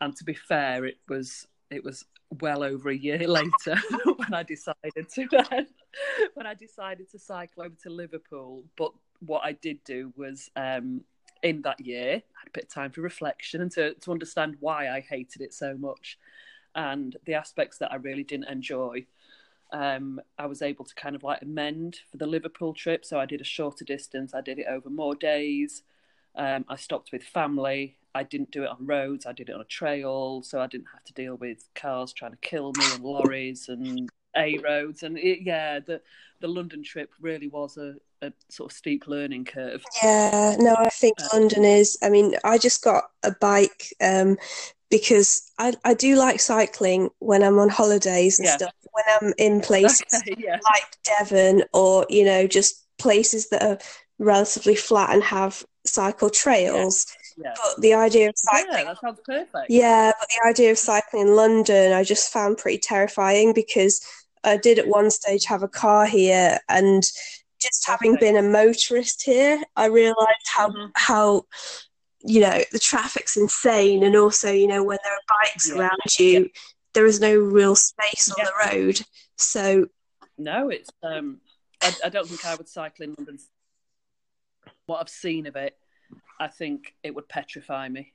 and 0.00 0.16
to 0.16 0.24
be 0.24 0.34
fair, 0.34 0.86
it 0.86 0.98
was, 1.06 1.46
it 1.70 1.84
was 1.84 2.04
well 2.40 2.62
over 2.62 2.88
a 2.88 2.96
year 2.96 3.18
later 3.28 3.76
when 4.16 4.32
I 4.32 4.42
decided 4.42 5.08
to 5.14 5.28
then, 5.50 5.66
when 6.34 6.46
I 6.46 6.54
decided 6.54 7.10
to 7.10 7.18
cycle 7.18 7.64
over 7.64 7.74
to 7.82 7.90
Liverpool. 7.90 8.64
But 8.76 8.92
what 9.20 9.42
I 9.44 9.52
did 9.52 9.84
do 9.84 10.12
was 10.16 10.50
um, 10.56 11.04
in 11.42 11.62
that 11.62 11.80
year, 11.80 12.14
I 12.14 12.38
had 12.40 12.48
a 12.48 12.52
bit 12.52 12.64
of 12.64 12.70
time 12.70 12.90
for 12.90 13.00
reflection 13.00 13.60
and 13.60 13.70
to, 13.72 13.94
to 13.94 14.12
understand 14.12 14.56
why 14.60 14.88
I 14.88 15.00
hated 15.00 15.42
it 15.42 15.52
so 15.52 15.76
much 15.76 16.18
and 16.74 17.16
the 17.24 17.34
aspects 17.34 17.78
that 17.78 17.92
I 17.92 17.96
really 17.96 18.24
didn't 18.24 18.48
enjoy. 18.48 19.06
Um, 19.72 20.20
I 20.38 20.46
was 20.46 20.62
able 20.62 20.84
to 20.84 20.94
kind 20.94 21.16
of 21.16 21.22
like 21.22 21.42
amend 21.42 22.00
for 22.10 22.18
the 22.18 22.26
Liverpool 22.26 22.74
trip. 22.74 23.04
So 23.04 23.18
I 23.18 23.26
did 23.26 23.40
a 23.40 23.44
shorter 23.44 23.84
distance, 23.84 24.34
I 24.34 24.40
did 24.40 24.58
it 24.58 24.66
over 24.68 24.90
more 24.90 25.14
days. 25.14 25.82
Um, 26.34 26.64
I 26.68 26.76
stopped 26.76 27.12
with 27.12 27.22
family. 27.22 27.96
I 28.14 28.22
didn't 28.22 28.50
do 28.50 28.64
it 28.64 28.68
on 28.68 28.86
roads, 28.86 29.24
I 29.24 29.32
did 29.32 29.48
it 29.48 29.54
on 29.54 29.62
a 29.62 29.64
trail. 29.64 30.42
So 30.42 30.60
I 30.60 30.66
didn't 30.66 30.88
have 30.92 31.04
to 31.04 31.12
deal 31.14 31.36
with 31.36 31.64
cars 31.74 32.12
trying 32.12 32.32
to 32.32 32.38
kill 32.38 32.72
me 32.76 32.84
and 32.94 33.02
lorries 33.02 33.68
and 33.68 34.10
A 34.36 34.58
roads. 34.58 35.02
And 35.02 35.18
it, 35.18 35.40
yeah, 35.42 35.80
the, 35.80 36.00
the 36.40 36.48
London 36.48 36.82
trip 36.82 37.10
really 37.20 37.48
was 37.48 37.78
a, 37.78 37.94
a 38.22 38.32
sort 38.48 38.70
of 38.70 38.76
steep 38.76 39.06
learning 39.06 39.44
curve. 39.44 39.84
Yeah, 40.02 40.56
no, 40.58 40.74
I 40.78 40.88
think 40.88 41.20
uh, 41.20 41.28
London 41.34 41.64
is. 41.64 41.98
I 42.02 42.08
mean, 42.08 42.36
I 42.44 42.56
just 42.56 42.82
got 42.82 43.04
a 43.22 43.32
bike 43.40 43.92
um, 44.00 44.38
because 44.90 45.50
I, 45.58 45.74
I 45.84 45.94
do 45.94 46.16
like 46.16 46.40
cycling 46.40 47.10
when 47.18 47.42
I'm 47.42 47.58
on 47.58 47.68
holidays 47.68 48.38
and 48.38 48.46
yeah. 48.46 48.56
stuff. 48.56 48.72
When 48.92 49.04
I'm 49.20 49.34
in 49.38 49.60
places 49.60 50.02
okay, 50.14 50.36
yeah. 50.38 50.58
like 50.70 50.84
Devon 51.02 51.64
or 51.72 52.06
you 52.08 52.24
know 52.24 52.46
just 52.46 52.86
places 52.98 53.48
that 53.48 53.62
are 53.62 53.78
relatively 54.18 54.76
flat 54.76 55.10
and 55.10 55.22
have 55.22 55.64
cycle 55.84 56.30
trails. 56.30 57.06
Yeah. 57.08 57.18
Yeah. 57.38 57.54
But 57.56 57.80
the 57.80 57.94
idea 57.94 58.28
of 58.28 58.34
cycling, 58.36 58.74
yeah, 58.74 58.84
that 58.84 59.00
sounds 59.00 59.20
perfect. 59.24 59.66
Yeah, 59.70 60.12
but 60.20 60.28
the 60.28 60.50
idea 60.50 60.70
of 60.70 60.76
cycling 60.76 61.28
in 61.28 61.34
London, 61.34 61.94
I 61.94 62.04
just 62.04 62.30
found 62.30 62.58
pretty 62.58 62.76
terrifying 62.76 63.54
because 63.54 64.06
I 64.44 64.58
did 64.58 64.78
at 64.78 64.86
one 64.86 65.10
stage 65.10 65.46
have 65.46 65.62
a 65.62 65.68
car 65.68 66.04
here, 66.04 66.58
and 66.68 67.02
just 67.62 67.86
having 67.86 68.16
been 68.16 68.36
a 68.36 68.42
motorist 68.42 69.22
here, 69.24 69.62
I 69.76 69.86
realised 69.86 70.46
how 70.52 70.68
mm-hmm. 70.70 70.90
how 70.96 71.44
you 72.24 72.40
know 72.40 72.62
the 72.72 72.78
traffic's 72.78 73.36
insane, 73.36 74.02
and 74.02 74.16
also 74.16 74.50
you 74.52 74.66
know 74.66 74.82
when 74.84 74.98
there 75.04 75.12
are 75.12 75.40
bikes 75.40 75.68
Yeah. 75.68 75.78
around 75.78 76.00
you, 76.18 76.26
Yeah. 76.26 76.48
there 76.94 77.06
is 77.06 77.20
no 77.20 77.34
real 77.36 77.76
space 77.76 78.30
on 78.30 78.36
Yeah. 78.38 78.44
the 78.44 78.76
road. 78.76 79.00
So 79.36 79.86
No, 80.38 80.68
it's. 80.70 80.90
Um, 81.02 81.40
I, 81.82 81.94
I 82.04 82.08
don't 82.08 82.28
think 82.28 82.44
I 82.44 82.54
would 82.54 82.68
cycle 82.68 83.04
in 83.04 83.14
London. 83.16 83.38
What 84.86 85.00
I've 85.00 85.08
seen 85.08 85.46
of 85.46 85.56
it, 85.56 85.76
I 86.40 86.48
think 86.48 86.94
it 87.02 87.14
would 87.14 87.28
petrify 87.28 87.88
me. 87.88 88.12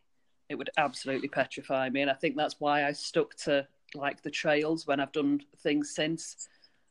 It 0.50 0.56
would 0.56 0.70
absolutely 0.77 1.27
petrify 1.27 1.89
me, 1.89 2.01
and 2.01 2.12
I 2.12 2.13
think 2.13 2.36
that's 2.36 2.60
why 2.60 2.86
I 2.86 2.94
stuck 2.94 3.36
to 3.46 3.68
like 3.94 4.22
the 4.22 4.32
trails 4.32 4.86
when 4.88 5.00
I've 5.00 5.12
done 5.12 5.42
things 5.60 5.94
since. 5.94 6.48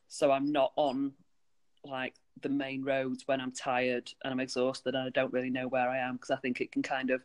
So 0.09 0.31
I'm 0.31 0.53
not 0.53 0.73
on 0.77 1.13
like 1.85 2.15
the 2.43 2.49
main 2.49 2.85
roads 2.85 3.23
when 3.27 3.41
I'm 3.41 3.53
tired 3.53 4.13
and 4.23 4.33
I'm 4.33 4.41
exhausted 4.41 4.95
and 4.95 5.07
I 5.07 5.11
don't 5.11 5.33
really 5.33 5.51
know 5.51 5.69
where 5.69 5.89
I 5.89 5.99
am 5.99 6.15
because 6.17 6.31
I 6.31 6.37
think 6.37 6.61
it 6.61 6.73
can 6.73 6.83
kind 6.83 7.11
of, 7.11 7.23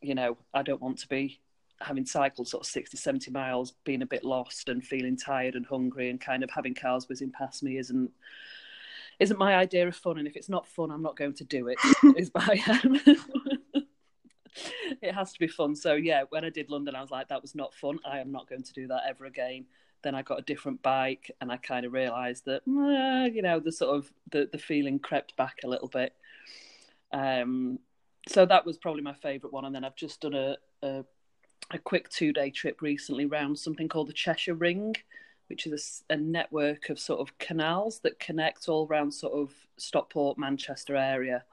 you 0.00 0.14
know, 0.14 0.36
I 0.54 0.62
don't 0.62 0.80
want 0.80 0.98
to 0.98 1.08
be 1.08 1.40
having 1.80 2.06
cycled 2.06 2.48
sort 2.48 2.62
of 2.62 2.70
60, 2.70 2.96
70 2.96 3.30
miles, 3.30 3.72
being 3.84 4.02
a 4.02 4.06
bit 4.06 4.24
lost 4.24 4.68
and 4.68 4.84
feeling 4.84 5.16
tired 5.16 5.54
and 5.54 5.66
hungry 5.66 6.10
and 6.10 6.20
kind 6.20 6.44
of 6.44 6.50
having 6.50 6.74
cars 6.74 7.08
whizzing 7.08 7.32
past 7.32 7.62
me 7.62 7.76
isn't 7.78 8.10
isn't 9.18 9.38
my 9.38 9.54
idea 9.54 9.86
of 9.86 9.94
fun. 9.94 10.18
And 10.18 10.26
if 10.26 10.36
it's 10.36 10.48
not 10.48 10.66
fun, 10.66 10.90
I'm 10.90 11.02
not 11.02 11.16
going 11.16 11.34
to 11.34 11.44
do 11.44 11.68
it. 11.68 11.78
is 12.16 12.30
my 12.34 12.60
um, 12.68 13.00
it 15.02 15.14
has 15.14 15.32
to 15.32 15.38
be 15.38 15.48
fun. 15.48 15.76
So 15.76 15.94
yeah, 15.94 16.24
when 16.30 16.44
I 16.44 16.50
did 16.50 16.70
London, 16.70 16.94
I 16.94 17.00
was 17.00 17.10
like, 17.10 17.28
that 17.28 17.42
was 17.42 17.54
not 17.54 17.74
fun. 17.74 17.98
I 18.04 18.18
am 18.18 18.32
not 18.32 18.48
going 18.48 18.62
to 18.62 18.72
do 18.72 18.86
that 18.88 19.02
ever 19.08 19.26
again. 19.26 19.66
Then 20.02 20.14
I 20.14 20.22
got 20.22 20.38
a 20.38 20.42
different 20.42 20.82
bike, 20.82 21.30
and 21.40 21.50
I 21.52 21.56
kind 21.56 21.86
of 21.86 21.92
realised 21.92 22.44
that, 22.46 22.62
you 22.66 23.42
know, 23.42 23.60
the 23.60 23.72
sort 23.72 23.96
of 23.96 24.12
the 24.30 24.48
the 24.50 24.58
feeling 24.58 24.98
crept 24.98 25.36
back 25.36 25.58
a 25.64 25.68
little 25.68 25.88
bit. 25.88 26.14
Um, 27.12 27.78
so 28.28 28.46
that 28.46 28.64
was 28.64 28.78
probably 28.78 29.02
my 29.02 29.14
favourite 29.14 29.52
one. 29.52 29.64
And 29.64 29.74
then 29.74 29.84
I've 29.84 29.96
just 29.96 30.20
done 30.20 30.34
a, 30.34 30.56
a 30.82 31.04
a 31.70 31.78
quick 31.78 32.08
two 32.08 32.32
day 32.32 32.50
trip 32.50 32.82
recently 32.82 33.26
round 33.26 33.58
something 33.58 33.88
called 33.88 34.08
the 34.08 34.12
Cheshire 34.12 34.54
Ring, 34.54 34.94
which 35.48 35.66
is 35.66 36.04
a 36.10 36.16
network 36.16 36.88
of 36.90 36.98
sort 36.98 37.20
of 37.20 37.36
canals 37.38 38.00
that 38.00 38.18
connect 38.18 38.68
all 38.68 38.86
around 38.86 39.12
sort 39.12 39.32
of 39.34 39.52
Stockport, 39.78 40.38
Manchester 40.38 40.96
area. 40.96 41.44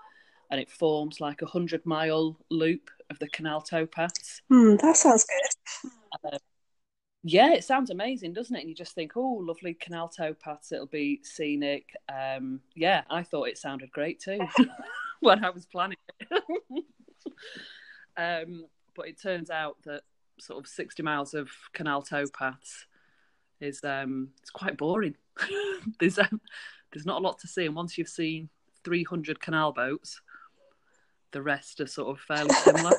And 0.52 0.60
it 0.60 0.70
forms 0.70 1.22
like 1.22 1.42
a 1.42 1.46
hundred 1.46 1.86
mile 1.86 2.38
loop 2.50 2.90
of 3.10 3.20
the 3.20 3.30
canal 3.30 3.62
towpaths. 3.62 4.42
hmm, 4.50 4.76
that 4.78 4.98
sounds 4.98 5.26
good. 5.26 6.40
Yeah, 7.24 7.52
it 7.54 7.66
sounds 7.66 7.90
amazing, 7.90 8.34
doesn't 8.34 8.56
it? 8.56 8.62
And 8.62 8.70
you 8.70 8.76
just 8.76 8.96
think, 8.96 9.18
oh, 9.18 9.42
lovely 9.44 9.74
canal 9.74 10.10
towpaths, 10.10 10.72
it'll 10.72 10.86
be 10.86 11.20
scenic. 11.24 11.94
Um, 12.08 12.62
yeah, 12.76 13.04
I 13.10 13.24
thought 13.24 13.50
it 13.50 13.58
sounded 13.58 13.92
great 13.92 14.20
too 14.22 14.40
when 15.20 15.44
I 15.44 15.50
was 15.50 15.66
planning 15.66 15.98
it. 16.32 16.44
um, 18.18 18.66
but 18.96 19.08
it 19.08 19.22
turns 19.22 19.50
out 19.50 19.78
that 19.84 20.04
sort 20.40 20.60
of 20.60 20.68
60 20.68 21.04
miles 21.04 21.34
of 21.34 21.50
canal 21.74 22.02
towpaths 22.02 22.86
is 23.60 23.84
um, 23.84 24.30
it's 24.42 24.50
quite 24.50 24.78
boring. 24.78 25.16
there's 26.00 26.20
um, 26.20 26.40
there's 26.94 27.06
not 27.06 27.22
a 27.22 27.24
lot 27.24 27.40
to 27.40 27.48
see, 27.48 27.66
and 27.66 27.76
once 27.76 27.98
you've 27.98 28.08
seen 28.08 28.50
300 28.86 29.42
canal 29.42 29.74
boats, 29.74 30.22
the 31.32 31.42
rest 31.42 31.82
are 31.82 31.88
sort 31.88 32.10
of 32.10 32.22
fairly 32.22 32.54
similar. 32.54 32.94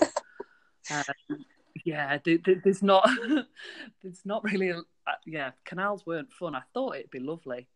um, 0.90 1.44
yeah, 1.84 2.18
there, 2.24 2.38
there- 2.44 2.60
there's 2.62 2.82
not 2.82 3.08
there's 4.02 4.24
not 4.24 4.44
really 4.44 4.70
a, 4.70 4.78
uh, 4.78 5.14
yeah 5.26 5.50
canals 5.64 6.06
weren't 6.06 6.32
fun. 6.32 6.54
I 6.54 6.62
thought 6.74 6.96
it'd 6.96 7.10
be 7.10 7.20
lovely, 7.20 7.68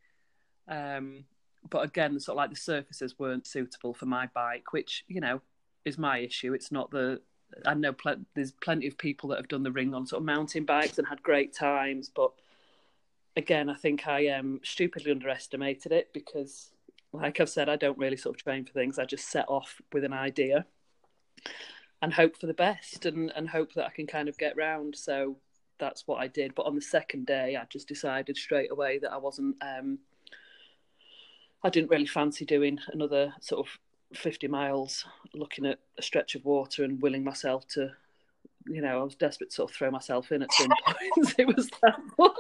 um, 0.69 1.25
but 1.71 1.85
again, 1.85 2.19
sort 2.21 2.35
of 2.35 2.39
like 2.39 2.51
the 2.51 2.57
surfaces 2.57 3.19
weren't 3.19 3.47
suitable 3.47 3.95
for 3.95 4.07
my 4.07 4.29
bike, 4.35 4.73
which 4.73 5.05
you 5.09 5.21
know 5.21 5.41
is 5.85 5.99
my 5.99 6.19
issue. 6.19 6.53
It's 6.55 6.73
not 6.73 6.91
the 6.91 7.21
I 7.65 7.75
know 7.75 7.93
pl- 7.93 8.25
there's 8.35 8.53
plenty 8.53 8.87
of 8.87 8.99
people 8.99 9.29
that 9.31 9.37
have 9.39 9.49
done 9.49 9.63
the 9.63 9.71
ring 9.73 9.95
on 9.95 10.07
sort 10.07 10.21
of 10.21 10.27
mountain 10.27 10.65
bikes 10.65 10.99
and 10.99 11.07
had 11.07 11.23
great 11.23 11.55
times, 11.55 12.11
but 12.15 12.33
again, 13.37 13.69
I 13.69 13.75
think 13.75 14.07
I 14.07 14.29
um, 14.29 14.61
stupidly 14.65 15.11
underestimated 15.13 15.93
it 15.93 16.13
because, 16.13 16.71
like 17.13 17.41
I've 17.41 17.49
said, 17.49 17.69
I 17.69 17.77
don't 17.77 17.99
really 17.99 18.17
sort 18.17 18.37
of 18.37 18.43
train 18.43 18.65
for 18.65 18.73
things. 18.73 18.99
I 18.99 19.05
just 19.05 19.29
set 19.29 19.47
off 19.49 19.81
with 19.93 20.05
an 20.05 20.13
idea 20.13 20.67
and 22.05 22.13
hope 22.13 22.37
for 22.37 22.47
the 22.47 22.53
best 22.53 23.07
and, 23.07 23.33
and 23.35 23.49
hope 23.49 23.73
that 23.73 23.87
I 23.87 23.91
can 23.91 24.07
kind 24.07 24.29
of 24.29 24.37
get 24.37 24.59
round. 24.59 24.95
So 24.95 25.39
that's 25.79 26.07
what 26.07 26.21
I 26.21 26.29
did. 26.29 26.55
But 26.55 26.67
on 26.67 26.75
the 26.75 26.83
second 26.83 27.25
day, 27.25 27.57
I 27.57 27.65
just 27.71 27.89
decided 27.89 28.37
straight 28.37 28.71
away 28.71 28.99
that 28.99 29.11
I 29.11 29.17
wasn't. 29.17 29.57
Um, 29.63 30.01
I 31.63 31.71
didn't 31.71 31.89
really 31.89 32.07
fancy 32.07 32.45
doing 32.45 32.79
another 32.93 33.33
sort 33.41 33.67
of 33.67 34.19
50 34.19 34.49
miles 34.49 35.07
looking 35.33 35.65
at 35.65 35.79
a 35.99 36.03
stretch 36.03 36.35
of 36.35 36.45
water 36.45 36.85
and 36.85 37.01
willing 37.01 37.25
myself 37.25 37.67
to, 37.69 37.91
you 38.67 38.83
know, 38.83 39.01
I 39.01 39.03
was 39.03 39.15
desperate 39.15 39.49
to 39.49 39.57
sort 39.57 39.71
of 39.71 39.77
throw 39.77 39.91
myself 39.91 40.31
in 40.31 40.43
at 40.43 40.53
some 40.53 40.69
point. 40.87 41.35
it 41.39 41.57
was 41.57 41.71
that 41.81 41.99
boring. 42.19 42.35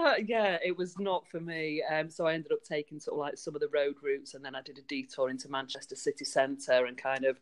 yeah, 0.26 0.58
it 0.64 0.76
was 0.76 0.98
not 0.98 1.26
for 1.28 1.40
me. 1.40 1.82
Um, 1.82 2.10
so 2.10 2.26
I 2.26 2.34
ended 2.34 2.52
up 2.52 2.62
taking 2.62 3.00
sort 3.00 3.14
of 3.14 3.20
like 3.20 3.38
some 3.38 3.54
of 3.54 3.60
the 3.60 3.68
road 3.68 3.96
routes, 4.02 4.34
and 4.34 4.44
then 4.44 4.54
I 4.54 4.62
did 4.62 4.78
a 4.78 4.82
detour 4.82 5.30
into 5.30 5.48
Manchester 5.48 5.96
city 5.96 6.24
centre 6.24 6.86
and 6.86 6.96
kind 6.96 7.24
of 7.24 7.38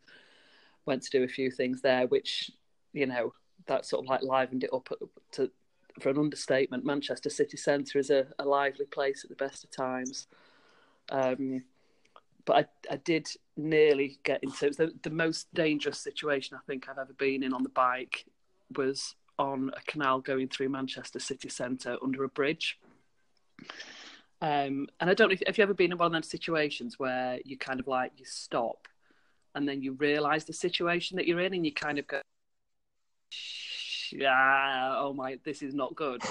went 0.85 1.03
to 1.03 1.09
do 1.09 1.23
a 1.23 1.27
few 1.27 1.51
things 1.51 1.81
there, 1.81 2.07
which 2.07 2.51
you 2.93 3.05
know 3.05 3.33
that 3.67 3.85
sort 3.85 4.03
of 4.03 4.09
like 4.09 4.23
livened 4.23 4.63
it 4.63 4.73
up 4.73 4.89
to 5.33 5.51
for 5.99 6.09
an 6.09 6.17
understatement. 6.17 6.85
Manchester 6.85 7.29
city 7.29 7.57
centre 7.57 7.99
is 7.99 8.09
a, 8.09 8.27
a 8.39 8.45
lively 8.45 8.85
place 8.85 9.23
at 9.23 9.29
the 9.29 9.35
best 9.35 9.63
of 9.63 9.71
times. 9.71 10.27
Um, 11.09 11.63
but 12.45 12.69
I, 12.89 12.93
I 12.93 12.97
did 12.97 13.27
nearly 13.57 14.17
get 14.23 14.43
into 14.43 14.71
the, 14.71 14.93
the 15.03 15.09
most 15.09 15.53
dangerous 15.53 15.99
situation 15.99 16.57
I 16.57 16.65
think 16.65 16.87
I've 16.87 16.97
ever 16.97 17.13
been 17.13 17.43
in 17.43 17.53
on 17.53 17.63
the 17.63 17.69
bike 17.69 18.25
was 18.75 19.15
on 19.39 19.71
a 19.75 19.81
canal 19.91 20.19
going 20.19 20.47
through 20.49 20.69
Manchester 20.69 21.19
city 21.19 21.49
centre 21.49 21.97
under 22.03 22.23
a 22.23 22.29
bridge. 22.29 22.77
Um, 24.41 24.87
and 24.99 25.09
I 25.09 25.13
don't 25.13 25.29
know 25.29 25.33
if, 25.33 25.41
have 25.47 25.57
you 25.57 25.63
ever 25.63 25.73
been 25.73 25.91
in 25.91 25.97
one 25.97 26.13
of 26.13 26.21
those 26.21 26.29
situations 26.29 26.99
where 26.99 27.39
you 27.43 27.57
kind 27.57 27.79
of 27.79 27.87
like 27.87 28.11
you 28.17 28.25
stop 28.25 28.87
and 29.55 29.67
then 29.67 29.81
you 29.81 29.93
realise 29.93 30.43
the 30.43 30.53
situation 30.53 31.17
that 31.17 31.27
you're 31.27 31.39
in 31.39 31.53
and 31.53 31.65
you 31.65 31.73
kind 31.73 31.97
of 31.97 32.07
go, 32.07 32.21
yeah, 34.11 34.95
oh 34.97 35.13
my, 35.13 35.39
this 35.43 35.61
is 35.61 35.73
not 35.73 35.95
good. 35.95 36.21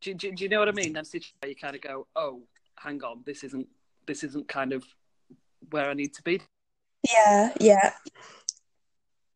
Do, 0.00 0.14
do, 0.14 0.32
do 0.32 0.44
you 0.44 0.50
know 0.50 0.58
what 0.58 0.68
I 0.68 0.72
mean? 0.72 0.92
That 0.92 1.06
situation 1.06 1.34
where 1.40 1.50
you 1.50 1.56
kind 1.56 1.74
of 1.74 1.80
go, 1.80 2.06
oh, 2.16 2.42
hang 2.76 3.02
on, 3.02 3.22
this 3.24 3.44
isn't 3.44 3.68
this 4.06 4.24
isn't 4.24 4.48
kind 4.48 4.72
of 4.72 4.84
where 5.70 5.88
I 5.88 5.94
need 5.94 6.12
to 6.14 6.22
be. 6.22 6.40
Yeah, 7.08 7.52
yeah. 7.60 7.92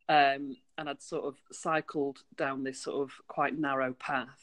Um, 0.09 0.57
and 0.77 0.89
I'd 0.89 1.01
sort 1.01 1.25
of 1.25 1.35
cycled 1.51 2.19
down 2.35 2.63
this 2.63 2.81
sort 2.81 3.01
of 3.01 3.11
quite 3.27 3.57
narrow 3.57 3.93
path, 3.93 4.39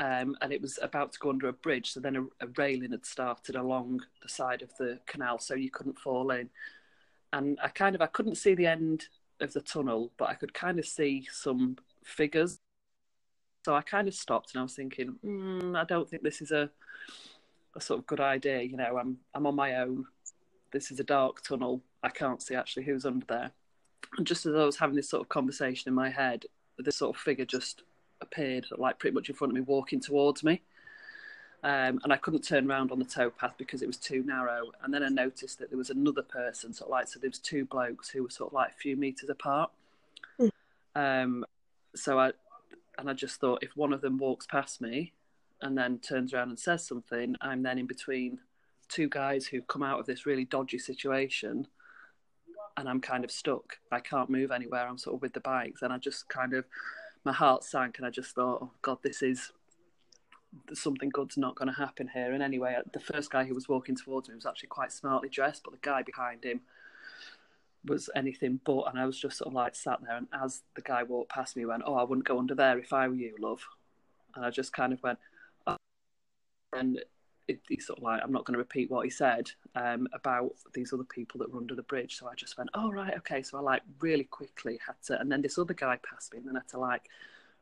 um, 0.00 0.36
and 0.40 0.52
it 0.52 0.60
was 0.60 0.78
about 0.82 1.12
to 1.12 1.18
go 1.18 1.30
under 1.30 1.48
a 1.48 1.52
bridge. 1.52 1.92
So 1.92 2.00
then 2.00 2.16
a, 2.16 2.22
a 2.44 2.48
railing 2.56 2.92
had 2.92 3.06
started 3.06 3.56
along 3.56 4.02
the 4.22 4.28
side 4.28 4.62
of 4.62 4.70
the 4.78 5.00
canal, 5.06 5.38
so 5.38 5.54
you 5.54 5.70
couldn't 5.70 5.98
fall 5.98 6.30
in. 6.30 6.50
And 7.32 7.58
I 7.62 7.68
kind 7.68 7.94
of 7.94 8.02
I 8.02 8.06
couldn't 8.06 8.36
see 8.36 8.54
the 8.54 8.66
end 8.66 9.06
of 9.40 9.52
the 9.52 9.60
tunnel, 9.60 10.12
but 10.16 10.28
I 10.28 10.34
could 10.34 10.54
kind 10.54 10.78
of 10.78 10.86
see 10.86 11.26
some 11.30 11.76
figures. 12.04 12.58
So 13.64 13.74
I 13.74 13.82
kind 13.82 14.08
of 14.08 14.14
stopped, 14.14 14.54
and 14.54 14.60
I 14.60 14.62
was 14.62 14.74
thinking, 14.74 15.16
mm, 15.24 15.76
I 15.76 15.84
don't 15.84 16.08
think 16.08 16.22
this 16.22 16.40
is 16.40 16.52
a 16.52 16.70
a 17.74 17.80
sort 17.80 18.00
of 18.00 18.06
good 18.06 18.20
idea. 18.20 18.62
You 18.62 18.76
know, 18.76 18.96
I'm 18.98 19.18
I'm 19.34 19.46
on 19.46 19.54
my 19.54 19.76
own. 19.76 20.06
This 20.72 20.90
is 20.90 21.00
a 21.00 21.04
dark 21.04 21.42
tunnel. 21.42 21.82
I 22.02 22.08
can't 22.08 22.42
see 22.42 22.54
actually 22.54 22.84
who's 22.84 23.06
under 23.06 23.26
there. 23.26 23.50
And 24.16 24.26
just 24.26 24.46
as 24.46 24.54
I 24.54 24.64
was 24.64 24.76
having 24.76 24.96
this 24.96 25.08
sort 25.08 25.22
of 25.22 25.28
conversation 25.28 25.88
in 25.88 25.94
my 25.94 26.10
head, 26.10 26.44
this 26.78 26.96
sort 26.96 27.14
of 27.14 27.20
figure 27.20 27.44
just 27.44 27.82
appeared, 28.20 28.66
like 28.76 28.98
pretty 28.98 29.14
much 29.14 29.28
in 29.28 29.34
front 29.34 29.50
of 29.50 29.54
me, 29.54 29.60
walking 29.60 30.00
towards 30.00 30.42
me. 30.42 30.62
Um, 31.64 32.00
and 32.04 32.12
I 32.12 32.16
couldn't 32.16 32.42
turn 32.42 32.70
around 32.70 32.92
on 32.92 32.98
the 32.98 33.04
towpath 33.04 33.54
because 33.58 33.82
it 33.82 33.86
was 33.86 33.96
too 33.96 34.22
narrow. 34.24 34.70
And 34.82 34.92
then 34.92 35.02
I 35.02 35.08
noticed 35.08 35.58
that 35.58 35.70
there 35.70 35.78
was 35.78 35.90
another 35.90 36.22
person, 36.22 36.72
sort 36.72 36.88
of 36.88 36.92
like, 36.92 37.08
so 37.08 37.18
there 37.18 37.30
was 37.30 37.38
two 37.38 37.64
blokes 37.64 38.08
who 38.08 38.22
were 38.22 38.30
sort 38.30 38.50
of 38.50 38.54
like 38.54 38.70
a 38.70 38.76
few 38.76 38.96
meters 38.96 39.30
apart. 39.30 39.70
Mm. 40.38 40.50
Um, 40.94 41.44
so 41.94 42.18
I, 42.18 42.32
and 42.98 43.10
I 43.10 43.14
just 43.14 43.40
thought 43.40 43.62
if 43.62 43.76
one 43.76 43.92
of 43.92 44.00
them 44.00 44.18
walks 44.18 44.46
past 44.46 44.80
me 44.80 45.12
and 45.60 45.76
then 45.76 45.98
turns 45.98 46.32
around 46.32 46.50
and 46.50 46.58
says 46.58 46.86
something, 46.86 47.34
I'm 47.40 47.62
then 47.62 47.78
in 47.78 47.86
between 47.86 48.38
two 48.88 49.08
guys 49.08 49.46
who've 49.46 49.66
come 49.66 49.82
out 49.82 49.98
of 49.98 50.06
this 50.06 50.26
really 50.26 50.44
dodgy 50.44 50.78
situation 50.78 51.66
and 52.76 52.88
I'm 52.88 53.00
kind 53.00 53.24
of 53.24 53.30
stuck. 53.30 53.78
I 53.90 54.00
can't 54.00 54.30
move 54.30 54.50
anywhere. 54.50 54.86
I'm 54.86 54.98
sort 54.98 55.16
of 55.16 55.22
with 55.22 55.32
the 55.32 55.40
bikes, 55.40 55.82
and 55.82 55.92
I 55.92 55.98
just 55.98 56.28
kind 56.28 56.52
of 56.52 56.64
my 57.24 57.32
heart 57.32 57.64
sank, 57.64 57.98
and 57.98 58.06
I 58.06 58.10
just 58.10 58.34
thought, 58.34 58.60
oh 58.62 58.70
God, 58.82 58.98
this 59.02 59.22
is 59.22 59.52
something 60.72 61.08
good's 61.10 61.36
not 61.36 61.54
going 61.54 61.68
to 61.68 61.74
happen 61.74 62.08
here. 62.12 62.32
And 62.32 62.42
anyway, 62.42 62.76
uh, 62.78 62.82
the 62.92 63.00
first 63.00 63.30
guy 63.30 63.44
who 63.44 63.54
was 63.54 63.68
walking 63.68 63.96
towards 63.96 64.28
me 64.28 64.34
was 64.34 64.46
actually 64.46 64.68
quite 64.68 64.92
smartly 64.92 65.28
dressed, 65.28 65.62
but 65.64 65.72
the 65.72 65.78
guy 65.82 66.02
behind 66.02 66.44
him 66.44 66.60
was 67.84 68.10
anything 68.14 68.60
but. 68.64 68.84
And 68.84 68.98
I 68.98 69.06
was 69.06 69.18
just 69.18 69.38
sort 69.38 69.48
of 69.48 69.54
like 69.54 69.74
sat 69.74 70.00
there, 70.02 70.16
and 70.16 70.28
as 70.32 70.62
the 70.74 70.82
guy 70.82 71.02
walked 71.02 71.30
past 71.30 71.56
me, 71.56 71.66
went, 71.66 71.82
"Oh, 71.86 71.94
I 71.94 72.04
wouldn't 72.04 72.26
go 72.26 72.38
under 72.38 72.54
there 72.54 72.78
if 72.78 72.92
I 72.92 73.08
were 73.08 73.14
you, 73.14 73.34
love." 73.38 73.62
And 74.34 74.44
I 74.44 74.50
just 74.50 74.72
kind 74.72 74.92
of 74.92 75.02
went, 75.02 75.18
oh. 75.66 75.76
and 76.74 77.00
it, 77.48 77.60
he's 77.68 77.86
sort 77.86 77.98
of 77.98 78.04
like, 78.04 78.20
I'm 78.22 78.32
not 78.32 78.44
going 78.44 78.54
to 78.54 78.58
repeat 78.58 78.90
what 78.90 79.04
he 79.04 79.10
said 79.10 79.50
um, 79.74 80.08
about 80.12 80.52
these 80.74 80.92
other 80.92 81.04
people 81.04 81.38
that 81.38 81.52
were 81.52 81.58
under 81.58 81.74
the 81.74 81.82
bridge. 81.82 82.16
So 82.16 82.28
I 82.28 82.34
just 82.34 82.58
went, 82.58 82.70
oh, 82.74 82.90
right, 82.90 83.14
okay. 83.18 83.42
So 83.42 83.58
I 83.58 83.60
like 83.60 83.82
really 84.00 84.24
quickly 84.24 84.78
had 84.84 84.96
to, 85.06 85.20
and 85.20 85.30
then 85.30 85.42
this 85.42 85.58
other 85.58 85.74
guy 85.74 85.98
passed 86.08 86.32
me, 86.32 86.38
and 86.38 86.48
then 86.48 86.56
I 86.56 86.60
had 86.60 86.68
to 86.68 86.78
like 86.78 87.08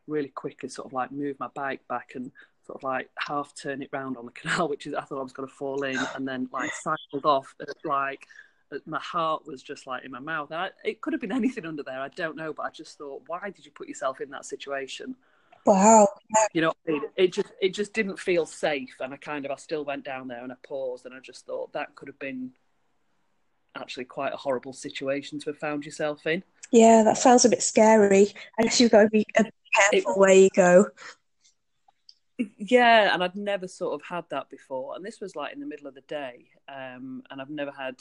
really 0.07 0.29
quickly 0.29 0.69
sort 0.69 0.87
of 0.87 0.93
like 0.93 1.13
move 1.13 1.39
my 1.41 1.49
bike 1.55 1.87
back 1.89 2.13
and 2.15 2.31
sort 2.67 2.79
of 2.79 2.83
like 2.83 3.11
half 3.19 3.55
turn 3.55 3.83
it 3.83 3.91
round 3.93 4.17
on 4.17 4.27
the 4.27 4.33
canal, 4.33 4.69
which 4.69 4.87
is 4.87 4.95
I 4.95 5.03
thought 5.03 5.21
I 5.21 5.23
was 5.23 5.33
going 5.33 5.49
to 5.49 5.55
fall 5.55 5.83
in, 5.83 5.99
and 6.15 6.27
then 6.27 6.49
like 6.53 6.73
cycled 6.83 7.27
off 7.27 7.55
like 7.85 8.27
my 8.87 8.99
heart 8.99 9.47
was 9.47 9.63
just 9.63 9.87
like 9.87 10.05
in 10.05 10.11
my 10.11 10.19
mouth. 10.19 10.51
I, 10.51 10.71
it 10.85 11.01
could 11.01 11.13
have 11.13 11.21
been 11.21 11.33
anything 11.33 11.67
under 11.67 11.83
there. 11.83 12.01
I 12.01 12.09
don't 12.09 12.37
know, 12.37 12.53
but 12.53 12.65
I 12.65 12.71
just 12.71 12.99
thought, 12.99 13.23
why 13.27 13.51
did 13.51 13.65
you 13.65 13.71
put 13.71 13.89
yourself 13.89 14.21
in 14.21 14.31
that 14.31 14.45
situation? 14.45 15.15
Wow. 15.67 16.09
You 16.53 16.61
know, 16.61 16.73
it 17.17 17.33
just 17.33 17.53
it 17.61 17.71
just 17.71 17.93
didn't 17.93 18.19
feel 18.19 18.45
safe, 18.47 18.97
and 19.01 19.15
I 19.15 19.17
kind 19.17 19.45
of 19.45 19.51
I 19.51 19.57
still 19.57 19.85
went 19.85 20.05
down 20.05 20.29
there 20.29 20.43
and 20.43 20.53
I 20.53 20.57
paused, 20.67 21.07
and 21.07 21.15
I 21.15 21.21
just 21.21 21.47
thought 21.47 21.73
that 21.73 21.95
could 21.95 22.09
have 22.09 22.19
been 22.19 22.51
actually 23.77 24.05
quite 24.05 24.33
a 24.33 24.37
horrible 24.37 24.73
situation 24.73 25.39
to 25.41 25.51
have 25.51 25.59
found 25.59 25.85
yourself 25.85 26.27
in. 26.27 26.43
Yeah, 26.71 27.03
that 27.05 27.19
sounds 27.19 27.45
a 27.45 27.49
bit 27.49 27.63
scary. 27.63 28.29
I 28.59 28.65
guess 28.65 28.81
you've 28.81 28.91
got 28.91 29.03
to 29.03 29.09
be 29.09 29.27
careful 29.75 30.13
it, 30.13 30.19
where 30.19 30.35
you 30.35 30.49
go. 30.55 30.87
Yeah, 32.59 33.15
and 33.15 33.23
I'd 33.23 33.37
never 33.37 33.69
sort 33.69 33.95
of 33.95 34.07
had 34.07 34.25
that 34.31 34.51
before, 34.51 34.97
and 34.97 35.05
this 35.05 35.21
was 35.21 35.35
like 35.35 35.53
in 35.53 35.61
the 35.61 35.67
middle 35.67 35.87
of 35.87 35.95
the 35.95 36.03
day, 36.03 36.47
um, 36.69 37.23
and 37.31 37.41
I've 37.41 37.51
never 37.51 37.71
had 37.71 37.97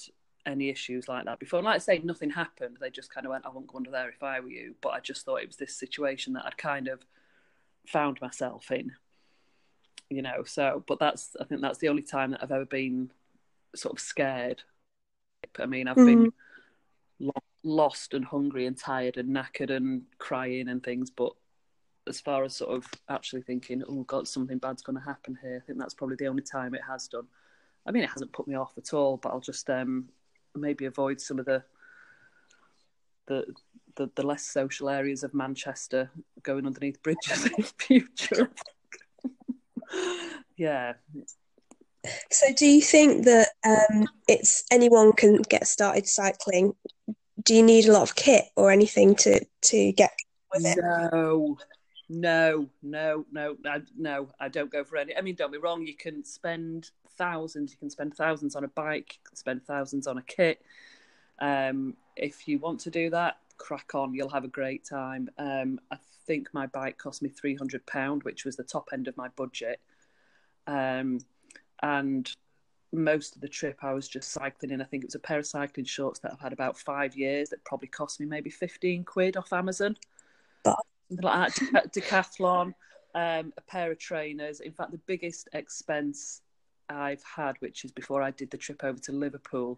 any 0.45 0.69
issues 0.69 1.07
like 1.07 1.25
that 1.25 1.39
before. 1.39 1.59
And 1.59 1.65
like 1.65 1.75
I 1.75 1.79
say, 1.79 2.01
nothing 2.03 2.29
happened. 2.29 2.77
They 2.81 2.89
just 2.89 3.13
kind 3.13 3.25
of 3.25 3.31
went, 3.31 3.45
"I 3.45 3.49
won't 3.49 3.67
go 3.67 3.77
under 3.77 3.91
there 3.91 4.09
if 4.09 4.21
I 4.21 4.39
were 4.41 4.49
you." 4.49 4.75
But 4.81 4.89
I 4.89 4.99
just 4.99 5.23
thought 5.23 5.41
it 5.41 5.47
was 5.47 5.57
this 5.57 5.75
situation 5.75 6.33
that 6.33 6.45
I'd 6.45 6.57
kind 6.57 6.87
of 6.87 7.05
found 7.87 8.21
myself 8.21 8.71
in, 8.71 8.91
you 10.09 10.21
know. 10.21 10.43
So, 10.45 10.83
but 10.87 10.99
that's 10.99 11.35
I 11.39 11.45
think 11.45 11.61
that's 11.61 11.79
the 11.79 11.89
only 11.89 12.03
time 12.03 12.31
that 12.31 12.43
I've 12.43 12.51
ever 12.51 12.65
been 12.65 13.11
sort 13.75 13.93
of 13.93 13.99
scared. 13.99 14.63
I 15.59 15.65
mean, 15.65 15.87
I've 15.87 15.97
mm. 15.97 16.05
been 16.05 16.33
lo- 17.19 17.33
lost 17.63 18.13
and 18.13 18.25
hungry 18.25 18.65
and 18.65 18.77
tired 18.77 19.17
and 19.17 19.35
knackered 19.35 19.69
and 19.69 20.03
crying 20.17 20.69
and 20.69 20.83
things, 20.83 21.09
but 21.09 21.33
as 22.07 22.19
far 22.19 22.43
as 22.43 22.55
sort 22.55 22.75
of 22.75 22.85
actually 23.09 23.41
thinking, 23.41 23.83
oh 23.87 24.03
God, 24.03 24.27
something 24.27 24.57
bad's 24.57 24.81
going 24.81 24.97
to 24.97 25.03
happen 25.03 25.37
here, 25.41 25.61
I 25.61 25.65
think 25.65 25.79
that's 25.79 25.93
probably 25.93 26.17
the 26.17 26.27
only 26.27 26.43
time 26.43 26.73
it 26.73 26.81
has 26.87 27.07
done. 27.07 27.27
I 27.85 27.91
mean, 27.91 28.03
it 28.03 28.09
hasn't 28.09 28.33
put 28.33 28.47
me 28.47 28.55
off 28.55 28.73
at 28.77 28.93
all, 28.93 29.17
but 29.17 29.29
I'll 29.29 29.39
just 29.39 29.69
um, 29.69 30.09
maybe 30.55 30.85
avoid 30.85 31.19
some 31.19 31.39
of 31.39 31.45
the 31.45 31.63
the 33.27 33.45
the, 33.95 34.09
the 34.15 34.25
less 34.25 34.43
social 34.43 34.89
areas 34.89 35.23
of 35.23 35.33
Manchester 35.33 36.09
going 36.41 36.65
underneath 36.65 37.01
bridges 37.03 37.45
in 37.45 37.63
future. 37.63 38.49
yeah. 40.57 40.93
So, 42.31 42.47
do 42.55 42.65
you 42.65 42.81
think 42.81 43.25
that 43.25 43.49
um, 43.65 44.07
it's 44.27 44.63
anyone 44.71 45.13
can 45.13 45.37
get 45.43 45.67
started 45.67 46.07
cycling? 46.07 46.73
Do 47.43 47.53
you 47.53 47.63
need 47.63 47.85
a 47.85 47.93
lot 47.93 48.03
of 48.03 48.15
kit 48.15 48.45
or 48.55 48.71
anything 48.71 49.15
to 49.17 49.45
to 49.61 49.91
get 49.93 50.11
with 50.53 50.65
it? 50.65 50.77
No, 50.81 51.57
no, 52.09 52.69
no, 52.81 53.25
no, 53.31 53.81
no. 53.97 54.29
I 54.39 54.49
don't 54.49 54.71
go 54.71 54.83
for 54.83 54.97
any. 54.97 55.15
I 55.15 55.21
mean, 55.21 55.35
don't 55.35 55.51
be 55.51 55.57
wrong. 55.57 55.87
You 55.87 55.95
can 55.95 56.23
spend 56.25 56.91
thousands. 57.17 57.71
You 57.71 57.77
can 57.77 57.89
spend 57.89 58.15
thousands 58.15 58.55
on 58.55 58.63
a 58.63 58.67
bike. 58.67 59.13
You 59.13 59.29
can 59.29 59.35
spend 59.37 59.63
thousands 59.63 60.07
on 60.07 60.17
a 60.17 60.23
kit. 60.23 60.61
Um, 61.39 61.95
if 62.15 62.47
you 62.47 62.59
want 62.59 62.79
to 62.81 62.91
do 62.91 63.09
that, 63.11 63.37
crack 63.57 63.95
on. 63.95 64.13
You'll 64.13 64.29
have 64.29 64.43
a 64.43 64.49
great 64.49 64.85
time. 64.85 65.29
Um, 65.37 65.79
I 65.91 65.97
think 66.25 66.49
my 66.53 66.67
bike 66.67 66.97
cost 66.97 67.21
me 67.21 67.29
three 67.29 67.55
hundred 67.55 67.85
pound, 67.85 68.23
which 68.23 68.45
was 68.45 68.55
the 68.55 68.63
top 68.63 68.89
end 68.93 69.07
of 69.07 69.17
my 69.17 69.29
budget. 69.29 69.79
Um, 70.67 71.19
and 71.81 72.31
most 72.93 73.35
of 73.35 73.41
the 73.41 73.47
trip 73.47 73.79
I 73.83 73.93
was 73.93 74.07
just 74.07 74.31
cycling 74.31 74.71
in. 74.71 74.81
I 74.81 74.85
think 74.85 75.03
it 75.03 75.07
was 75.07 75.15
a 75.15 75.19
pair 75.19 75.39
of 75.39 75.45
cycling 75.45 75.85
shorts 75.85 76.19
that 76.19 76.31
I've 76.31 76.39
had 76.39 76.53
about 76.53 76.77
five 76.77 77.15
years 77.15 77.49
that 77.49 77.65
probably 77.65 77.87
cost 77.87 78.19
me 78.19 78.25
maybe 78.25 78.49
15 78.49 79.03
quid 79.03 79.35
off 79.35 79.51
Amazon. 79.51 79.97
Something 81.09 81.25
like 81.25 81.55
that. 81.55 81.91
Decathlon, 81.93 82.73
um, 83.15 83.53
a 83.57 83.61
pair 83.67 83.91
of 83.91 83.99
trainers. 83.99 84.59
In 84.59 84.71
fact, 84.71 84.91
the 84.91 84.99
biggest 84.99 85.49
expense 85.53 86.41
I've 86.89 87.23
had, 87.23 87.55
which 87.59 87.83
is 87.83 87.91
before 87.91 88.21
I 88.21 88.31
did 88.31 88.51
the 88.51 88.57
trip 88.57 88.83
over 88.83 88.99
to 88.99 89.11
Liverpool, 89.11 89.77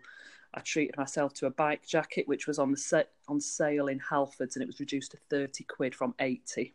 I 0.55 0.61
treated 0.61 0.95
myself 0.97 1.33
to 1.35 1.47
a 1.47 1.51
bike 1.51 1.85
jacket, 1.85 2.27
which 2.27 2.47
was 2.47 2.59
on 2.59 2.71
the 2.71 2.77
set 2.77 3.11
on 3.27 3.41
sale 3.41 3.87
in 3.87 3.99
Halfords, 3.99 4.55
and 4.55 4.63
it 4.63 4.67
was 4.67 4.79
reduced 4.79 5.11
to 5.11 5.17
thirty 5.29 5.65
quid 5.65 5.93
from 5.93 6.15
eighty. 6.19 6.73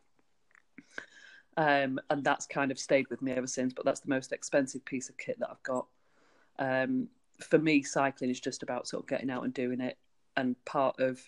Um, 1.57 1.99
and 2.11 2.23
that's 2.23 2.47
kind 2.47 2.71
of 2.71 2.79
stayed 2.79 3.09
with 3.11 3.23
me 3.23 3.33
ever 3.33 3.47
since. 3.47 3.73
But 3.73 3.87
that's 3.87 4.01
the 4.01 4.11
most 4.11 4.33
expensive 4.33 4.85
piece 4.85 5.09
of 5.09 5.17
kit 5.17 5.39
that 5.41 5.51
I've 5.51 5.63
got. 5.63 5.87
Um, 6.59 7.09
for 7.41 7.59
me, 7.59 7.83
cycling 7.83 8.31
is 8.31 8.41
just 8.41 8.63
about 8.63 8.87
sort 8.87 9.03
of 9.03 9.09
getting 9.09 9.31
out 9.31 9.45
and 9.45 9.55
doing 9.55 9.81
it. 9.81 9.97
And 10.37 10.63
part 10.67 11.01
of 11.01 11.21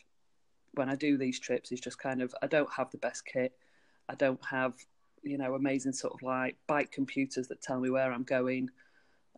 when 0.74 0.90
I 0.90 0.94
do 0.94 1.16
these 1.16 1.40
trips 1.40 1.72
is 1.72 1.80
just 1.80 1.98
kind 1.98 2.20
of 2.20 2.34
I 2.42 2.46
don't 2.46 2.72
have 2.72 2.90
the 2.90 2.98
best 2.98 3.24
kit. 3.24 3.52
I 4.10 4.14
don't 4.14 4.44
have 4.44 4.74
you 5.22 5.38
know 5.38 5.54
amazing 5.54 5.92
sort 5.92 6.12
of 6.12 6.22
like 6.22 6.56
bike 6.66 6.92
computers 6.92 7.48
that 7.48 7.62
tell 7.62 7.80
me 7.80 7.88
where 7.88 8.12
I'm 8.12 8.24
going. 8.24 8.68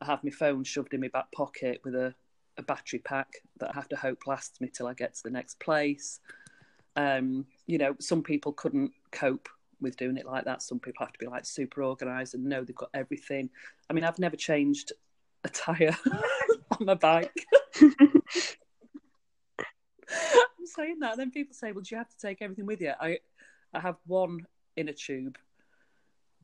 I 0.00 0.07
have 0.07 0.24
my 0.24 0.31
phone 0.31 0.64
shoved 0.64 0.94
in 0.94 1.00
my 1.00 1.09
back 1.09 1.31
pocket 1.31 1.81
with 1.85 1.94
a 1.94 2.14
a 2.56 2.62
battery 2.62 3.00
pack 3.00 3.28
that 3.58 3.70
I 3.70 3.74
have 3.74 3.88
to 3.88 3.96
hope 3.96 4.26
lasts 4.26 4.60
me 4.60 4.70
till 4.72 4.86
I 4.86 4.94
get 4.94 5.14
to 5.14 5.22
the 5.22 5.30
next 5.30 5.58
place. 5.60 6.20
Um, 6.96 7.46
you 7.66 7.78
know, 7.78 7.96
some 8.00 8.22
people 8.22 8.52
couldn't 8.52 8.92
cope 9.10 9.48
with 9.80 9.96
doing 9.96 10.16
it 10.16 10.26
like 10.26 10.44
that. 10.44 10.62
Some 10.62 10.78
people 10.78 11.04
have 11.04 11.12
to 11.12 11.18
be 11.18 11.26
like 11.26 11.44
super 11.44 11.82
organised 11.82 12.34
and 12.34 12.44
know 12.44 12.62
they've 12.62 12.74
got 12.74 12.90
everything. 12.94 13.50
I 13.90 13.92
mean, 13.92 14.04
I've 14.04 14.18
never 14.18 14.36
changed 14.36 14.92
a 15.44 15.48
tyre 15.48 15.96
on 16.78 16.86
my 16.86 16.94
bike. 16.94 17.46
I'm 17.80 17.92
saying 20.64 21.00
that. 21.00 21.16
Then 21.16 21.30
people 21.30 21.54
say, 21.54 21.72
"Well, 21.72 21.82
do 21.82 21.94
you 21.94 21.98
have 21.98 22.08
to 22.08 22.18
take 22.18 22.40
everything 22.40 22.66
with 22.66 22.80
you?" 22.80 22.92
I, 23.00 23.18
I 23.72 23.80
have 23.80 23.96
one 24.06 24.46
inner 24.76 24.92
tube 24.92 25.38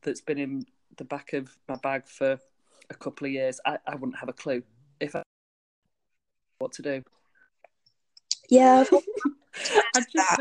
that's 0.02 0.20
been 0.20 0.38
in 0.38 0.66
the 0.96 1.04
back 1.04 1.32
of 1.32 1.56
my 1.68 1.76
bag 1.76 2.06
for 2.06 2.38
a 2.90 2.94
couple 2.94 3.26
of 3.26 3.32
years. 3.32 3.60
I, 3.64 3.78
I 3.86 3.94
wouldn't 3.94 4.18
have 4.18 4.28
a 4.28 4.34
clue 4.34 4.62
what 6.60 6.72
to 6.72 6.82
do. 6.82 7.02
Yeah, 8.48 8.84
I 9.94 10.02
just 10.12 10.40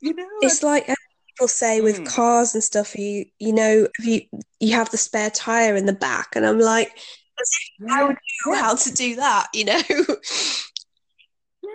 you 0.00 0.14
know, 0.14 0.28
it's 0.40 0.62
like 0.62 0.86
people 0.86 1.48
say 1.48 1.80
with 1.80 2.00
mm. 2.00 2.06
cars 2.06 2.54
and 2.54 2.62
stuff. 2.62 2.96
You 2.96 3.26
you 3.38 3.52
know, 3.52 3.88
you 4.00 4.22
you 4.60 4.74
have 4.74 4.90
the 4.90 4.96
spare 4.96 5.30
tire 5.30 5.76
in 5.76 5.86
the 5.86 5.92
back, 5.92 6.34
and 6.34 6.46
I'm 6.46 6.58
like, 6.58 6.98
yeah. 7.80 7.94
how 7.94 8.06
would 8.08 8.16
you 8.16 8.52
know 8.52 8.58
how 8.58 8.74
to 8.74 8.92
do 8.92 9.16
that? 9.16 9.48
You 9.54 9.64
know. 9.66 9.82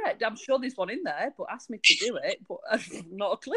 Yeah, 0.06 0.14
I'm 0.26 0.36
sure 0.36 0.60
there's 0.60 0.76
one 0.76 0.90
in 0.90 1.04
there, 1.04 1.34
but 1.38 1.48
ask 1.52 1.70
me 1.70 1.80
to 1.84 1.96
do 1.96 2.18
it, 2.22 2.40
but 2.48 2.58
I'm 2.70 2.82
not 3.12 3.34
a 3.34 3.38
clue. 3.38 3.56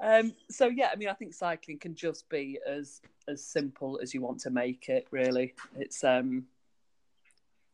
um, 0.00 0.32
so 0.48 0.66
yeah, 0.66 0.90
I 0.92 0.96
mean, 0.96 1.08
I 1.08 1.14
think 1.14 1.34
cycling 1.34 1.78
can 1.78 1.94
just 1.94 2.28
be 2.28 2.58
as 2.66 3.00
as 3.28 3.44
simple 3.44 4.00
as 4.02 4.14
you 4.14 4.22
want 4.22 4.40
to 4.40 4.50
make 4.50 4.88
it. 4.88 5.06
Really, 5.10 5.54
it's 5.76 6.02
um, 6.04 6.44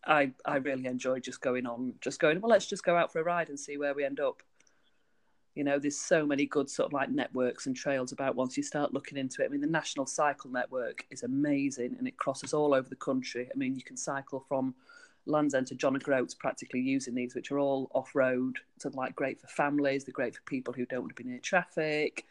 I 0.06 0.32
I 0.44 0.56
really 0.56 0.86
enjoy 0.86 1.20
just 1.20 1.40
going 1.40 1.66
on, 1.66 1.94
just 2.00 2.20
going. 2.20 2.40
Well, 2.40 2.50
let's 2.50 2.66
just 2.66 2.84
go 2.84 2.96
out 2.96 3.12
for 3.12 3.20
a 3.20 3.24
ride 3.24 3.48
and 3.48 3.58
see 3.58 3.76
where 3.76 3.94
we 3.94 4.04
end 4.04 4.20
up. 4.20 4.42
You 5.54 5.64
know, 5.64 5.78
there's 5.78 5.98
so 5.98 6.26
many 6.26 6.44
good 6.44 6.68
sort 6.68 6.86
of 6.86 6.92
like 6.92 7.10
networks 7.10 7.66
and 7.66 7.74
trails 7.74 8.12
about 8.12 8.36
once 8.36 8.56
you 8.58 8.62
start 8.62 8.92
looking 8.92 9.16
into 9.16 9.42
it. 9.42 9.46
I 9.46 9.48
mean, 9.48 9.62
the 9.62 9.66
National 9.66 10.04
Cycle 10.04 10.50
Network 10.50 11.06
is 11.10 11.22
amazing 11.22 11.96
and 11.98 12.06
it 12.06 12.18
crosses 12.18 12.52
all 12.52 12.74
over 12.74 12.88
the 12.88 12.96
country. 12.96 13.48
I 13.52 13.56
mean, 13.56 13.74
you 13.74 13.82
can 13.82 13.96
cycle 13.96 14.44
from 14.46 14.74
Land's 15.24 15.54
End 15.54 15.66
to 15.68 15.74
John 15.74 15.96
O'Groats 15.96 16.34
practically 16.34 16.80
using 16.80 17.14
these, 17.14 17.34
which 17.34 17.50
are 17.50 17.58
all 17.58 17.90
off 17.94 18.14
road. 18.14 18.58
So, 18.78 18.90
like, 18.94 19.16
great 19.16 19.40
for 19.40 19.48
families, 19.48 20.04
they're 20.04 20.12
great 20.12 20.34
for 20.34 20.42
people 20.42 20.74
who 20.74 20.86
don't 20.86 21.00
want 21.00 21.16
to 21.16 21.22
be 21.22 21.28
near 21.28 21.40
traffic, 21.40 22.26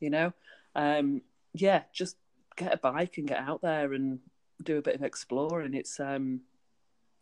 you 0.00 0.08
know. 0.10 0.32
Um, 0.74 1.20
yeah, 1.52 1.82
just 1.92 2.16
get 2.56 2.72
a 2.72 2.78
bike 2.78 3.18
and 3.18 3.28
get 3.28 3.38
out 3.38 3.62
there 3.62 3.92
and 3.92 4.18
do 4.62 4.78
a 4.78 4.82
bit 4.82 4.94
of 4.94 5.02
exploring. 5.02 5.74
It's 5.74 6.00
um, 6.00 6.40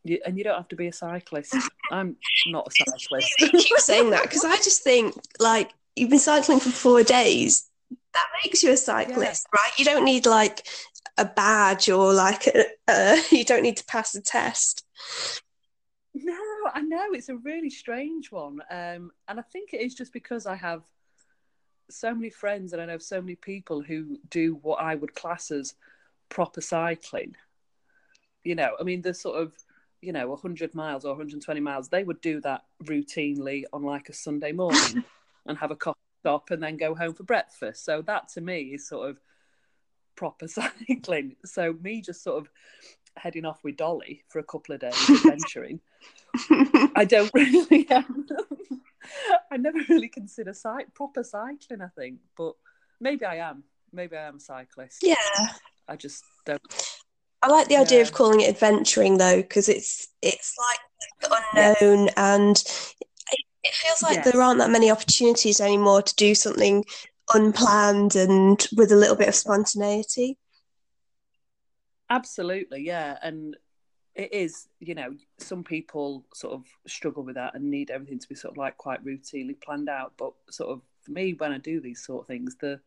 you, 0.04 0.20
and 0.24 0.38
you 0.38 0.44
don't 0.44 0.56
have 0.56 0.68
to 0.68 0.76
be 0.76 0.86
a 0.86 0.92
cyclist. 0.92 1.54
I'm 1.90 2.16
not 2.46 2.68
a 2.68 2.70
cyclist. 2.70 3.34
I 3.40 3.48
keep 3.48 3.78
saying 3.78 4.10
that 4.10 4.22
because 4.22 4.44
I 4.44 4.56
just 4.56 4.82
think 4.82 5.14
like 5.38 5.72
you've 5.96 6.10
been 6.10 6.18
cycling 6.18 6.60
for 6.60 6.70
four 6.70 7.02
days. 7.02 7.68
That 8.12 8.26
makes 8.42 8.62
you 8.62 8.72
a 8.72 8.76
cyclist, 8.76 9.46
yeah. 9.52 9.60
right? 9.60 9.78
You 9.78 9.84
don't 9.84 10.04
need 10.04 10.26
like 10.26 10.66
a 11.16 11.24
badge 11.24 11.88
or 11.88 12.12
like 12.12 12.46
a, 12.46 12.64
uh, 12.88 13.16
you 13.30 13.44
don't 13.44 13.62
need 13.62 13.76
to 13.76 13.84
pass 13.84 14.14
a 14.14 14.20
test. 14.20 14.84
No, 16.12 16.34
I 16.74 16.80
know 16.80 17.06
it's 17.12 17.28
a 17.28 17.36
really 17.36 17.70
strange 17.70 18.32
one, 18.32 18.60
um, 18.70 19.12
and 19.28 19.38
I 19.38 19.42
think 19.52 19.72
it 19.72 19.80
is 19.80 19.94
just 19.94 20.12
because 20.12 20.46
I 20.46 20.56
have 20.56 20.82
so 21.88 22.14
many 22.14 22.30
friends 22.30 22.72
and 22.72 22.80
I 22.80 22.86
know 22.86 22.98
so 22.98 23.20
many 23.20 23.36
people 23.36 23.82
who 23.82 24.18
do 24.28 24.58
what 24.62 24.80
I 24.80 24.94
would 24.94 25.14
class 25.14 25.50
as 25.50 25.74
proper 26.28 26.60
cycling. 26.60 27.36
You 28.42 28.54
know, 28.54 28.76
I 28.80 28.84
mean, 28.84 29.02
the 29.02 29.14
sort 29.14 29.40
of 29.40 29.52
you 30.02 30.12
know 30.12 30.28
100 30.28 30.74
miles 30.74 31.04
or 31.04 31.08
120 31.08 31.60
miles 31.60 31.88
they 31.88 32.04
would 32.04 32.20
do 32.20 32.40
that 32.40 32.64
routinely 32.84 33.64
on 33.72 33.82
like 33.82 34.08
a 34.08 34.12
sunday 34.12 34.52
morning 34.52 35.04
and 35.46 35.58
have 35.58 35.70
a 35.70 35.76
coffee 35.76 35.98
stop 36.20 36.50
and 36.50 36.62
then 36.62 36.76
go 36.76 36.94
home 36.94 37.14
for 37.14 37.22
breakfast 37.22 37.84
so 37.84 38.02
that 38.02 38.28
to 38.28 38.40
me 38.40 38.72
is 38.74 38.86
sort 38.88 39.10
of 39.10 39.18
proper 40.20 40.46
cycling. 40.88 41.36
So 41.46 41.74
me 41.80 42.02
just 42.02 42.22
sort 42.22 42.42
of 42.42 42.50
heading 43.16 43.46
off 43.46 43.64
with 43.64 43.78
Dolly 43.78 44.22
for 44.28 44.38
a 44.38 44.44
couple 44.44 44.74
of 44.74 44.80
days 44.82 45.10
adventuring. 45.10 45.80
I 46.94 47.06
don't 47.08 47.30
really. 47.34 47.88
Um, 47.90 48.26
I 49.50 49.56
never 49.56 49.78
really 49.88 50.08
consider 50.08 50.52
cy- 50.52 50.84
proper 50.94 51.24
cycling. 51.24 51.80
I 51.80 51.88
think, 51.88 52.20
but 52.36 52.54
maybe 53.00 53.24
I 53.24 53.36
am. 53.36 53.64
Maybe 53.92 54.16
I 54.16 54.28
am 54.28 54.36
a 54.36 54.40
cyclist. 54.40 55.00
Yeah. 55.02 55.14
I 55.88 55.96
just 55.96 56.22
don't. 56.44 56.60
I 57.42 57.48
like 57.48 57.68
the 57.68 57.76
idea 57.76 57.98
Yeah. 57.98 58.02
of 58.02 58.12
calling 58.12 58.40
it 58.40 58.48
adventuring 58.50 59.18
though, 59.18 59.36
because 59.36 59.68
it's 59.68 60.08
it's 60.22 60.54
like 60.58 60.78
the 61.20 61.74
unknown, 61.80 62.08
and 62.16 62.56
it, 62.56 63.40
it 63.64 63.74
feels 63.74 64.02
like 64.02 64.16
Yes. 64.16 64.30
there 64.32 64.42
aren't 64.42 64.58
that 64.58 64.70
many 64.70 64.90
opportunities 64.90 65.60
anymore 65.60 66.02
to 66.02 66.14
do 66.16 66.34
something 66.34 66.84
unplanned 67.32 68.16
and 68.16 68.66
with 68.76 68.90
a 68.92 68.96
little 68.96 69.16
bit 69.16 69.28
of 69.28 69.34
spontaneity. 69.34 70.36
Absolutely, 72.10 72.82
yeah, 72.82 73.18
and 73.22 73.56
it 74.14 74.32
is. 74.32 74.66
You 74.80 74.94
know, 74.94 75.14
some 75.38 75.62
people 75.64 76.24
sort 76.34 76.54
of 76.54 76.64
struggle 76.86 77.22
with 77.22 77.36
that 77.36 77.54
and 77.54 77.70
need 77.70 77.90
everything 77.90 78.18
to 78.18 78.28
be 78.28 78.34
sort 78.34 78.52
of 78.54 78.58
like 78.58 78.76
quite 78.76 79.04
routinely 79.04 79.58
planned 79.60 79.88
out. 79.88 80.12
But 80.18 80.32
sort 80.50 80.70
of 80.70 80.82
for 81.02 81.12
me, 81.12 81.34
when 81.34 81.52
I 81.52 81.58
do 81.58 81.80
these 81.80 82.04
sort 82.04 82.22
of 82.22 82.26
things, 82.26 82.56
the 82.60 82.80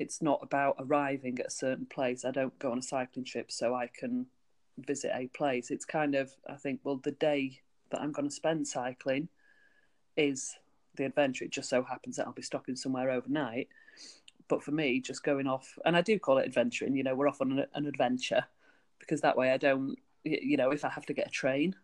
it's 0.00 0.22
not 0.22 0.40
about 0.42 0.76
arriving 0.78 1.38
at 1.40 1.48
a 1.48 1.50
certain 1.50 1.84
place. 1.84 2.24
I 2.24 2.30
don't 2.30 2.58
go 2.58 2.72
on 2.72 2.78
a 2.78 2.82
cycling 2.82 3.26
trip 3.26 3.52
so 3.52 3.74
I 3.74 3.86
can 3.86 4.26
visit 4.78 5.12
a 5.14 5.26
place. 5.28 5.70
It's 5.70 5.84
kind 5.84 6.14
of 6.14 6.32
I 6.48 6.54
think 6.54 6.80
well 6.82 6.96
the 6.96 7.10
day 7.12 7.60
that 7.90 8.00
I'm 8.00 8.10
going 8.10 8.26
to 8.26 8.34
spend 8.34 8.66
cycling 8.66 9.28
is 10.16 10.56
the 10.96 11.04
adventure. 11.04 11.44
It 11.44 11.52
just 11.52 11.68
so 11.68 11.82
happens 11.82 12.16
that 12.16 12.26
I'll 12.26 12.32
be 12.32 12.40
stopping 12.40 12.76
somewhere 12.76 13.10
overnight. 13.10 13.68
But 14.48 14.64
for 14.64 14.70
me, 14.70 15.00
just 15.00 15.22
going 15.22 15.46
off, 15.46 15.78
and 15.84 15.94
I 15.94 16.00
do 16.00 16.18
call 16.18 16.38
it 16.38 16.46
adventuring. 16.46 16.96
You 16.96 17.04
know, 17.04 17.14
we're 17.14 17.28
off 17.28 17.42
on 17.42 17.52
an, 17.52 17.66
an 17.74 17.86
adventure 17.86 18.44
because 19.00 19.20
that 19.20 19.36
way 19.36 19.50
I 19.50 19.58
don't. 19.58 19.96
You 20.24 20.56
know, 20.56 20.70
if 20.70 20.82
I 20.82 20.88
have 20.88 21.06
to 21.06 21.14
get 21.14 21.28
a 21.28 21.30
train, 21.30 21.76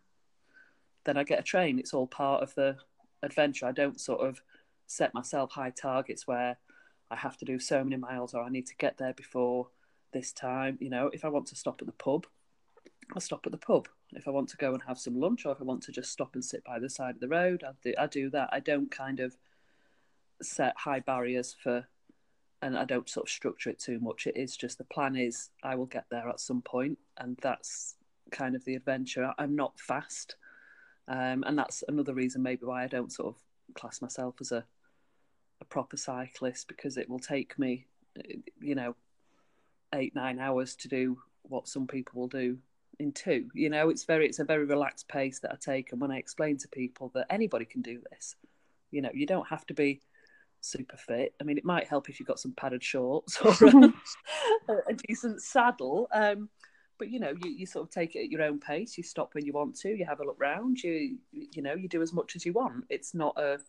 then 1.03 1.17
I 1.17 1.23
get 1.23 1.39
a 1.39 1.43
train. 1.43 1.77
It's 1.77 1.93
all 1.93 2.07
part 2.07 2.41
of 2.41 2.55
the 2.55 2.77
adventure. 3.21 3.67
I 3.67 3.71
don't 3.73 4.01
sort 4.01 4.27
of 4.27 4.41
set 4.87 5.13
myself 5.13 5.51
high 5.51 5.69
targets 5.69 6.25
where 6.25 6.57
I 7.09 7.15
have 7.15 7.37
to 7.37 7.45
do 7.45 7.59
so 7.59 7.83
many 7.83 7.97
miles 7.97 8.33
or 8.33 8.43
I 8.43 8.49
need 8.49 8.67
to 8.67 8.75
get 8.75 8.97
there 8.97 9.13
before 9.13 9.67
this 10.13 10.31
time. 10.31 10.77
You 10.81 10.89
know, 10.89 11.09
if 11.13 11.23
I 11.23 11.29
want 11.29 11.47
to 11.47 11.55
stop 11.55 11.81
at 11.81 11.87
the 11.87 11.93
pub, 11.93 12.27
I'll 13.13 13.21
stop 13.21 13.45
at 13.45 13.51
the 13.51 13.57
pub. 13.57 13.87
If 14.11 14.27
I 14.27 14.31
want 14.31 14.49
to 14.49 14.57
go 14.57 14.73
and 14.73 14.81
have 14.83 14.99
some 14.99 15.19
lunch 15.19 15.45
or 15.45 15.51
if 15.51 15.61
I 15.61 15.63
want 15.63 15.83
to 15.83 15.91
just 15.91 16.11
stop 16.11 16.33
and 16.33 16.43
sit 16.43 16.63
by 16.63 16.79
the 16.79 16.89
side 16.89 17.15
of 17.15 17.21
the 17.21 17.27
road, 17.27 17.63
I 17.63 17.71
do, 17.81 17.93
I 17.97 18.07
do 18.07 18.29
that. 18.31 18.49
I 18.51 18.59
don't 18.59 18.91
kind 18.91 19.19
of 19.19 19.37
set 20.41 20.73
high 20.77 20.99
barriers 20.99 21.55
for, 21.61 21.87
and 22.61 22.77
I 22.77 22.85
don't 22.85 23.09
sort 23.09 23.27
of 23.27 23.31
structure 23.31 23.69
it 23.69 23.79
too 23.79 23.99
much. 23.99 24.27
It 24.27 24.37
is 24.37 24.55
just 24.55 24.77
the 24.77 24.83
plan 24.85 25.15
is 25.15 25.49
I 25.63 25.75
will 25.75 25.85
get 25.85 26.05
there 26.09 26.27
at 26.29 26.39
some 26.39 26.61
point, 26.61 26.97
and 27.17 27.37
that's 27.41 27.95
kind 28.31 28.55
of 28.55 28.65
the 28.65 28.75
adventure. 28.75 29.33
I'm 29.37 29.55
not 29.55 29.79
fast, 29.79 30.35
um, 31.07 31.43
and 31.45 31.57
that's 31.57 31.83
another 31.87 32.13
reason 32.13 32.43
maybe 32.43 32.65
why 32.65 32.83
I 32.83 32.87
don't 32.87 33.11
sort 33.11 33.35
of 33.35 33.73
class 33.73 34.01
myself 34.01 34.35
as 34.41 34.51
a 34.51 34.65
a 35.61 35.65
proper 35.65 35.97
cyclist 35.97 36.67
because 36.67 36.97
it 36.97 37.09
will 37.09 37.19
take 37.19 37.57
me, 37.57 37.85
you 38.59 38.75
know, 38.75 38.95
eight 39.93 40.15
nine 40.15 40.39
hours 40.39 40.75
to 40.75 40.87
do 40.87 41.17
what 41.43 41.67
some 41.67 41.87
people 41.87 42.19
will 42.19 42.27
do 42.27 42.57
in 42.99 43.11
two. 43.11 43.49
You 43.53 43.69
know, 43.69 43.89
it's 43.89 44.03
very 44.03 44.27
it's 44.27 44.39
a 44.39 44.45
very 44.45 44.65
relaxed 44.65 45.07
pace 45.07 45.39
that 45.39 45.51
I 45.51 45.57
take, 45.59 45.91
and 45.91 46.01
when 46.01 46.11
I 46.11 46.17
explain 46.17 46.57
to 46.57 46.67
people 46.67 47.11
that 47.15 47.27
anybody 47.29 47.65
can 47.65 47.81
do 47.81 48.01
this, 48.11 48.35
you 48.91 49.01
know, 49.01 49.11
you 49.13 49.25
don't 49.25 49.47
have 49.47 49.65
to 49.67 49.73
be 49.73 50.01
super 50.61 50.97
fit. 50.97 51.33
I 51.39 51.43
mean, 51.43 51.57
it 51.57 51.65
might 51.65 51.87
help 51.87 52.09
if 52.09 52.19
you've 52.19 52.27
got 52.27 52.39
some 52.39 52.53
padded 52.53 52.83
shorts 52.83 53.37
or 53.41 53.51
a, 54.69 54.73
a 54.89 54.93
decent 55.07 55.41
saddle. 55.41 56.07
Um, 56.11 56.49
but 56.97 57.09
you 57.09 57.19
know, 57.19 57.33
you, 57.43 57.51
you 57.51 57.65
sort 57.65 57.87
of 57.87 57.91
take 57.91 58.15
it 58.15 58.23
at 58.25 58.31
your 58.31 58.41
own 58.41 58.59
pace. 58.59 58.97
You 58.97 59.03
stop 59.03 59.35
when 59.35 59.45
you 59.45 59.53
want 59.53 59.75
to. 59.79 59.89
You 59.89 60.05
have 60.05 60.19
a 60.19 60.25
look 60.25 60.39
round. 60.39 60.81
You 60.81 61.17
you 61.31 61.61
know, 61.61 61.75
you 61.75 61.87
do 61.87 62.01
as 62.01 62.13
much 62.13 62.35
as 62.35 62.45
you 62.45 62.53
want. 62.53 62.85
It's 62.89 63.13
not 63.13 63.37
a 63.37 63.59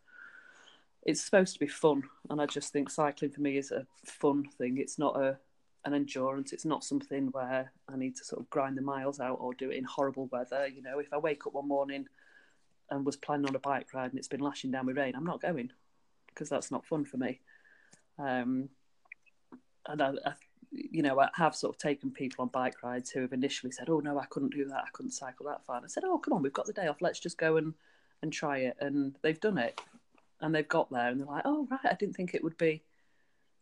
it's 1.08 1.24
supposed 1.24 1.54
to 1.54 1.58
be 1.58 1.66
fun, 1.66 2.02
and 2.28 2.38
I 2.38 2.44
just 2.44 2.70
think 2.70 2.90
cycling 2.90 3.30
for 3.30 3.40
me 3.40 3.56
is 3.56 3.70
a 3.70 3.86
fun 4.04 4.44
thing. 4.58 4.76
It's 4.76 4.98
not 4.98 5.16
a 5.16 5.38
an 5.86 5.94
endurance. 5.94 6.52
It's 6.52 6.66
not 6.66 6.84
something 6.84 7.28
where 7.28 7.72
I 7.88 7.96
need 7.96 8.14
to 8.16 8.24
sort 8.26 8.42
of 8.42 8.50
grind 8.50 8.76
the 8.76 8.82
miles 8.82 9.18
out 9.18 9.38
or 9.40 9.54
do 9.54 9.70
it 9.70 9.78
in 9.78 9.84
horrible 9.84 10.26
weather. 10.26 10.68
You 10.68 10.82
know, 10.82 10.98
if 10.98 11.10
I 11.14 11.16
wake 11.16 11.46
up 11.46 11.54
one 11.54 11.66
morning 11.66 12.06
and 12.90 13.06
was 13.06 13.16
planning 13.16 13.48
on 13.48 13.54
a 13.54 13.58
bike 13.58 13.94
ride 13.94 14.10
and 14.10 14.18
it's 14.18 14.28
been 14.28 14.40
lashing 14.40 14.70
down 14.70 14.84
with 14.84 14.98
rain, 14.98 15.14
I'm 15.16 15.24
not 15.24 15.40
going 15.40 15.72
because 16.26 16.50
that's 16.50 16.70
not 16.70 16.84
fun 16.84 17.06
for 17.06 17.16
me. 17.16 17.40
Um, 18.18 18.68
and 19.86 20.02
I, 20.02 20.10
I, 20.26 20.32
you 20.70 21.00
know, 21.00 21.18
I 21.20 21.30
have 21.36 21.56
sort 21.56 21.74
of 21.74 21.80
taken 21.80 22.10
people 22.10 22.42
on 22.42 22.48
bike 22.48 22.82
rides 22.82 23.08
who 23.08 23.22
have 23.22 23.32
initially 23.32 23.72
said, 23.72 23.88
"Oh 23.88 24.00
no, 24.00 24.18
I 24.18 24.26
couldn't 24.26 24.52
do 24.52 24.66
that. 24.66 24.84
I 24.84 24.90
couldn't 24.92 25.12
cycle 25.12 25.46
that 25.46 25.64
far." 25.64 25.76
And 25.76 25.86
I 25.86 25.88
said, 25.88 26.04
"Oh, 26.04 26.18
come 26.18 26.34
on, 26.34 26.42
we've 26.42 26.52
got 26.52 26.66
the 26.66 26.74
day 26.74 26.86
off. 26.86 27.00
Let's 27.00 27.20
just 27.20 27.38
go 27.38 27.56
and 27.56 27.72
and 28.20 28.30
try 28.30 28.58
it." 28.58 28.76
And 28.78 29.16
they've 29.22 29.40
done 29.40 29.56
it, 29.56 29.80
and 30.40 30.54
they've 30.54 30.68
got 30.68 30.90
there, 30.90 31.08
and 31.08 31.20
they're 31.20 31.26
like, 31.26 31.42
"Oh 31.44 31.66
right, 31.70 31.80
I 31.84 31.94
didn't 31.94 32.16
think 32.16 32.34
it 32.34 32.44
would 32.44 32.58
be." 32.58 32.82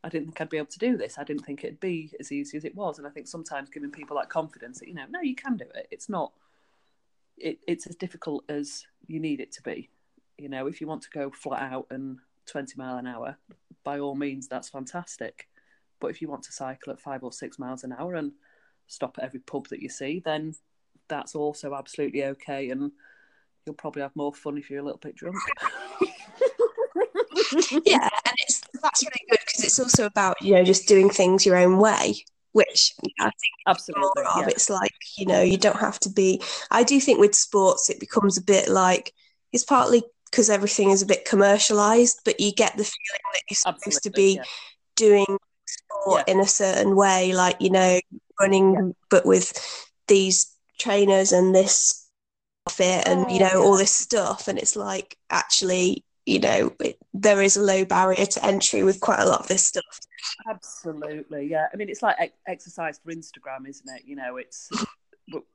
I 0.06 0.08
didn't 0.08 0.26
think 0.26 0.40
I'd 0.40 0.50
be 0.50 0.58
able 0.58 0.66
to 0.66 0.78
do 0.78 0.96
this. 0.96 1.18
I 1.18 1.24
didn't 1.24 1.44
think 1.44 1.64
it'd 1.64 1.80
be 1.80 2.12
as 2.20 2.30
easy 2.30 2.56
as 2.56 2.64
it 2.64 2.76
was. 2.76 2.98
And 2.98 3.08
I 3.08 3.10
think 3.10 3.26
sometimes 3.26 3.70
giving 3.70 3.90
people 3.90 4.16
that 4.18 4.28
confidence 4.28 4.78
that, 4.78 4.86
you 4.86 4.94
know, 4.94 5.06
no, 5.10 5.20
you 5.20 5.34
can 5.34 5.56
do 5.56 5.64
it. 5.74 5.88
It's 5.90 6.08
not, 6.08 6.32
it, 7.36 7.58
it's 7.66 7.88
as 7.88 7.96
difficult 7.96 8.44
as 8.48 8.86
you 9.08 9.18
need 9.18 9.40
it 9.40 9.50
to 9.52 9.62
be. 9.62 9.90
You 10.38 10.48
know, 10.48 10.68
if 10.68 10.80
you 10.80 10.86
want 10.86 11.02
to 11.02 11.10
go 11.10 11.32
flat 11.32 11.72
out 11.72 11.88
and 11.90 12.18
20 12.46 12.74
mile 12.76 12.98
an 12.98 13.08
hour, 13.08 13.36
by 13.82 13.98
all 13.98 14.14
means, 14.14 14.46
that's 14.46 14.68
fantastic. 14.68 15.48
But 15.98 16.08
if 16.08 16.22
you 16.22 16.28
want 16.28 16.44
to 16.44 16.52
cycle 16.52 16.92
at 16.92 17.00
five 17.00 17.24
or 17.24 17.32
six 17.32 17.58
miles 17.58 17.82
an 17.82 17.92
hour 17.98 18.14
and 18.14 18.30
stop 18.86 19.18
at 19.18 19.24
every 19.24 19.40
pub 19.40 19.66
that 19.70 19.82
you 19.82 19.88
see, 19.88 20.22
then 20.24 20.54
that's 21.08 21.34
also 21.34 21.74
absolutely 21.74 22.24
okay. 22.26 22.70
And 22.70 22.92
you'll 23.64 23.74
probably 23.74 24.02
have 24.02 24.14
more 24.14 24.32
fun 24.32 24.56
if 24.56 24.70
you're 24.70 24.80
a 24.80 24.84
little 24.84 25.00
bit 25.00 25.16
drunk. 25.16 25.36
yeah, 27.84 28.08
and 28.26 28.34
it's 28.46 28.60
that's 28.82 29.02
really 29.02 29.24
good 29.30 29.38
because 29.46 29.64
it's 29.64 29.78
also 29.78 30.06
about 30.06 30.36
you 30.40 30.54
know 30.54 30.64
just 30.64 30.88
doing 30.88 31.10
things 31.10 31.44
your 31.46 31.56
own 31.56 31.78
way, 31.78 32.14
which 32.52 32.94
I 33.20 33.24
think 33.24 33.54
Absolutely. 33.66 34.02
more 34.22 34.28
of. 34.34 34.40
yeah. 34.42 34.48
It's 34.48 34.70
like 34.70 34.92
you 35.16 35.26
know 35.26 35.42
you 35.42 35.56
don't 35.58 35.78
have 35.80 35.98
to 36.00 36.10
be. 36.10 36.42
I 36.70 36.82
do 36.82 37.00
think 37.00 37.20
with 37.20 37.34
sports 37.34 37.90
it 37.90 38.00
becomes 38.00 38.36
a 38.38 38.42
bit 38.42 38.68
like 38.68 39.12
it's 39.52 39.64
partly 39.64 40.02
because 40.30 40.50
everything 40.50 40.90
is 40.90 41.02
a 41.02 41.06
bit 41.06 41.24
commercialized, 41.24 42.20
but 42.24 42.40
you 42.40 42.52
get 42.52 42.72
the 42.76 42.84
feeling 42.84 43.22
that 43.32 43.42
you're 43.50 43.56
supposed 43.74 44.02
to 44.02 44.10
be 44.10 44.36
yeah. 44.36 44.42
doing 44.96 45.38
sport 45.66 46.28
in 46.28 46.40
a 46.40 46.46
certain 46.46 46.96
way, 46.96 47.32
like 47.32 47.56
you 47.60 47.70
know 47.70 48.00
running, 48.40 48.74
Yeah. 48.74 48.88
but 49.10 49.24
with 49.26 49.52
these 50.08 50.52
trainers 50.78 51.32
and 51.32 51.54
this 51.54 52.06
fit 52.68 53.06
and 53.06 53.30
you 53.30 53.38
Oh, 53.44 53.48
know 53.48 53.62
all 53.62 53.76
this 53.76 53.92
stuff, 53.92 54.48
and 54.48 54.58
it's 54.58 54.76
like 54.76 55.16
actually 55.30 56.04
you 56.26 56.40
know 56.40 56.72
it, 56.80 56.98
there 57.14 57.40
is 57.40 57.56
a 57.56 57.62
low 57.62 57.84
barrier 57.84 58.26
to 58.26 58.44
entry 58.44 58.82
with 58.82 59.00
quite 59.00 59.20
a 59.20 59.26
lot 59.26 59.40
of 59.40 59.48
this 59.48 59.66
stuff. 59.66 60.00
Absolutely, 60.48 61.46
yeah. 61.46 61.66
I 61.72 61.76
mean, 61.76 61.88
it's 61.88 62.02
like 62.02 62.16
ex- 62.18 62.36
exercise 62.46 63.00
for 63.02 63.12
Instagram, 63.12 63.68
isn't 63.68 63.88
it? 63.96 64.02
You 64.04 64.16
know, 64.16 64.36
it's 64.36 64.70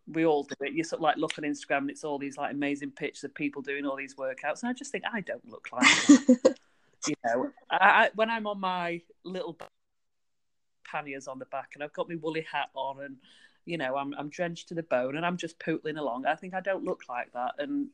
we- 0.07 0.25
all 0.25 0.43
do 0.43 0.55
it. 0.61 0.73
You 0.73 0.83
sort 0.83 0.99
of 0.99 1.03
like 1.03 1.17
look 1.17 1.37
on 1.37 1.43
Instagram, 1.43 1.79
and 1.79 1.89
it's 1.89 2.03
all 2.03 2.17
these 2.17 2.37
like 2.37 2.51
amazing 2.51 2.91
pictures 2.91 3.25
of 3.25 3.35
people 3.35 3.61
doing 3.61 3.85
all 3.85 3.95
these 3.95 4.15
workouts, 4.15 4.61
and 4.61 4.69
I 4.69 4.73
just 4.73 4.91
think 4.91 5.03
I 5.11 5.21
don't 5.21 5.47
look 5.47 5.67
like 5.71 6.07
that. 6.07 6.55
you 7.07 7.15
know, 7.25 7.51
I, 7.69 7.77
I, 7.77 8.09
when 8.15 8.29
I'm 8.29 8.47
on 8.47 8.59
my 8.59 9.01
little 9.23 9.57
panniers 10.89 11.27
on 11.27 11.39
the 11.39 11.45
back, 11.45 11.71
and 11.73 11.83
I've 11.83 11.93
got 11.93 12.09
my 12.09 12.15
woolly 12.15 12.45
hat 12.49 12.69
on, 12.75 13.03
and 13.03 13.17
you 13.65 13.77
know, 13.77 13.97
I'm 13.97 14.13
I'm 14.17 14.29
drenched 14.29 14.69
to 14.69 14.73
the 14.73 14.83
bone, 14.83 15.17
and 15.17 15.25
I'm 15.25 15.37
just 15.37 15.59
pootling 15.59 15.97
along. 15.97 16.25
I 16.25 16.35
think 16.35 16.53
I 16.53 16.61
don't 16.61 16.83
look 16.83 17.03
like 17.09 17.31
that, 17.33 17.55
and 17.59 17.89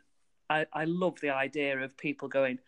I 0.49 0.65
I 0.73 0.85
love 0.85 1.19
the 1.21 1.31
idea 1.31 1.79
of 1.79 1.97
people 1.97 2.27
going, 2.27 2.59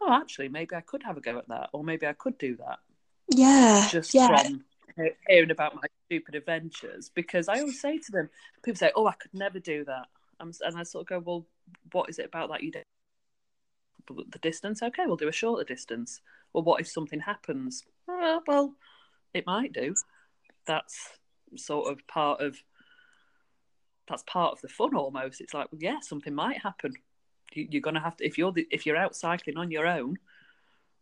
oh, 0.00 0.12
actually, 0.12 0.48
maybe 0.48 0.74
I 0.74 0.80
could 0.80 1.02
have 1.02 1.16
a 1.16 1.20
go 1.20 1.38
at 1.38 1.48
that, 1.48 1.70
or 1.72 1.84
maybe 1.84 2.06
I 2.06 2.12
could 2.12 2.38
do 2.38 2.56
that 2.56 2.80
yeah, 3.30 3.88
just 3.90 4.14
yeah, 4.14 4.42
from 4.42 4.64
hearing 5.28 5.50
about 5.50 5.74
my 5.74 5.82
stupid 6.06 6.34
adventures 6.34 7.10
because 7.14 7.48
I 7.48 7.60
always 7.60 7.80
say 7.80 7.98
to 7.98 8.12
them, 8.12 8.28
people 8.62 8.78
say, 8.78 8.92
"Oh, 8.94 9.06
I 9.06 9.12
could 9.12 9.32
never 9.32 9.58
do 9.58 9.84
that," 9.84 10.08
and 10.40 10.54
I 10.76 10.82
sort 10.82 11.02
of 11.02 11.08
go, 11.08 11.18
"Well, 11.20 11.46
what 11.92 12.10
is 12.10 12.18
it 12.18 12.26
about 12.26 12.50
that 12.50 12.62
you 12.62 12.72
do?" 12.72 12.82
The 14.08 14.38
distance, 14.40 14.82
okay, 14.82 15.06
we'll 15.06 15.16
do 15.16 15.28
a 15.28 15.32
shorter 15.32 15.62
distance. 15.62 16.20
Well, 16.52 16.64
what 16.64 16.80
if 16.80 16.88
something 16.88 17.20
happens? 17.20 17.84
"Oh, 18.08 18.42
well, 18.46 18.74
it 19.32 19.46
might 19.46 19.72
do. 19.72 19.94
That's 20.66 21.18
sort 21.56 21.90
of 21.90 22.04
part 22.08 22.40
of 22.40 22.62
that's 24.10 24.24
part 24.24 24.52
of 24.52 24.60
the 24.60 24.68
fun 24.68 24.94
almost. 24.94 25.40
It's 25.40 25.54
like, 25.54 25.68
yeah, 25.78 26.00
something 26.00 26.34
might 26.34 26.58
happen. 26.58 26.94
You, 27.54 27.68
you're 27.70 27.80
gonna 27.80 28.00
have 28.00 28.16
to 28.18 28.26
if 28.26 28.36
you're 28.36 28.52
the, 28.52 28.66
if 28.70 28.84
you're 28.84 28.96
out 28.96 29.16
cycling 29.16 29.56
on 29.56 29.70
your 29.70 29.86
own 29.86 30.18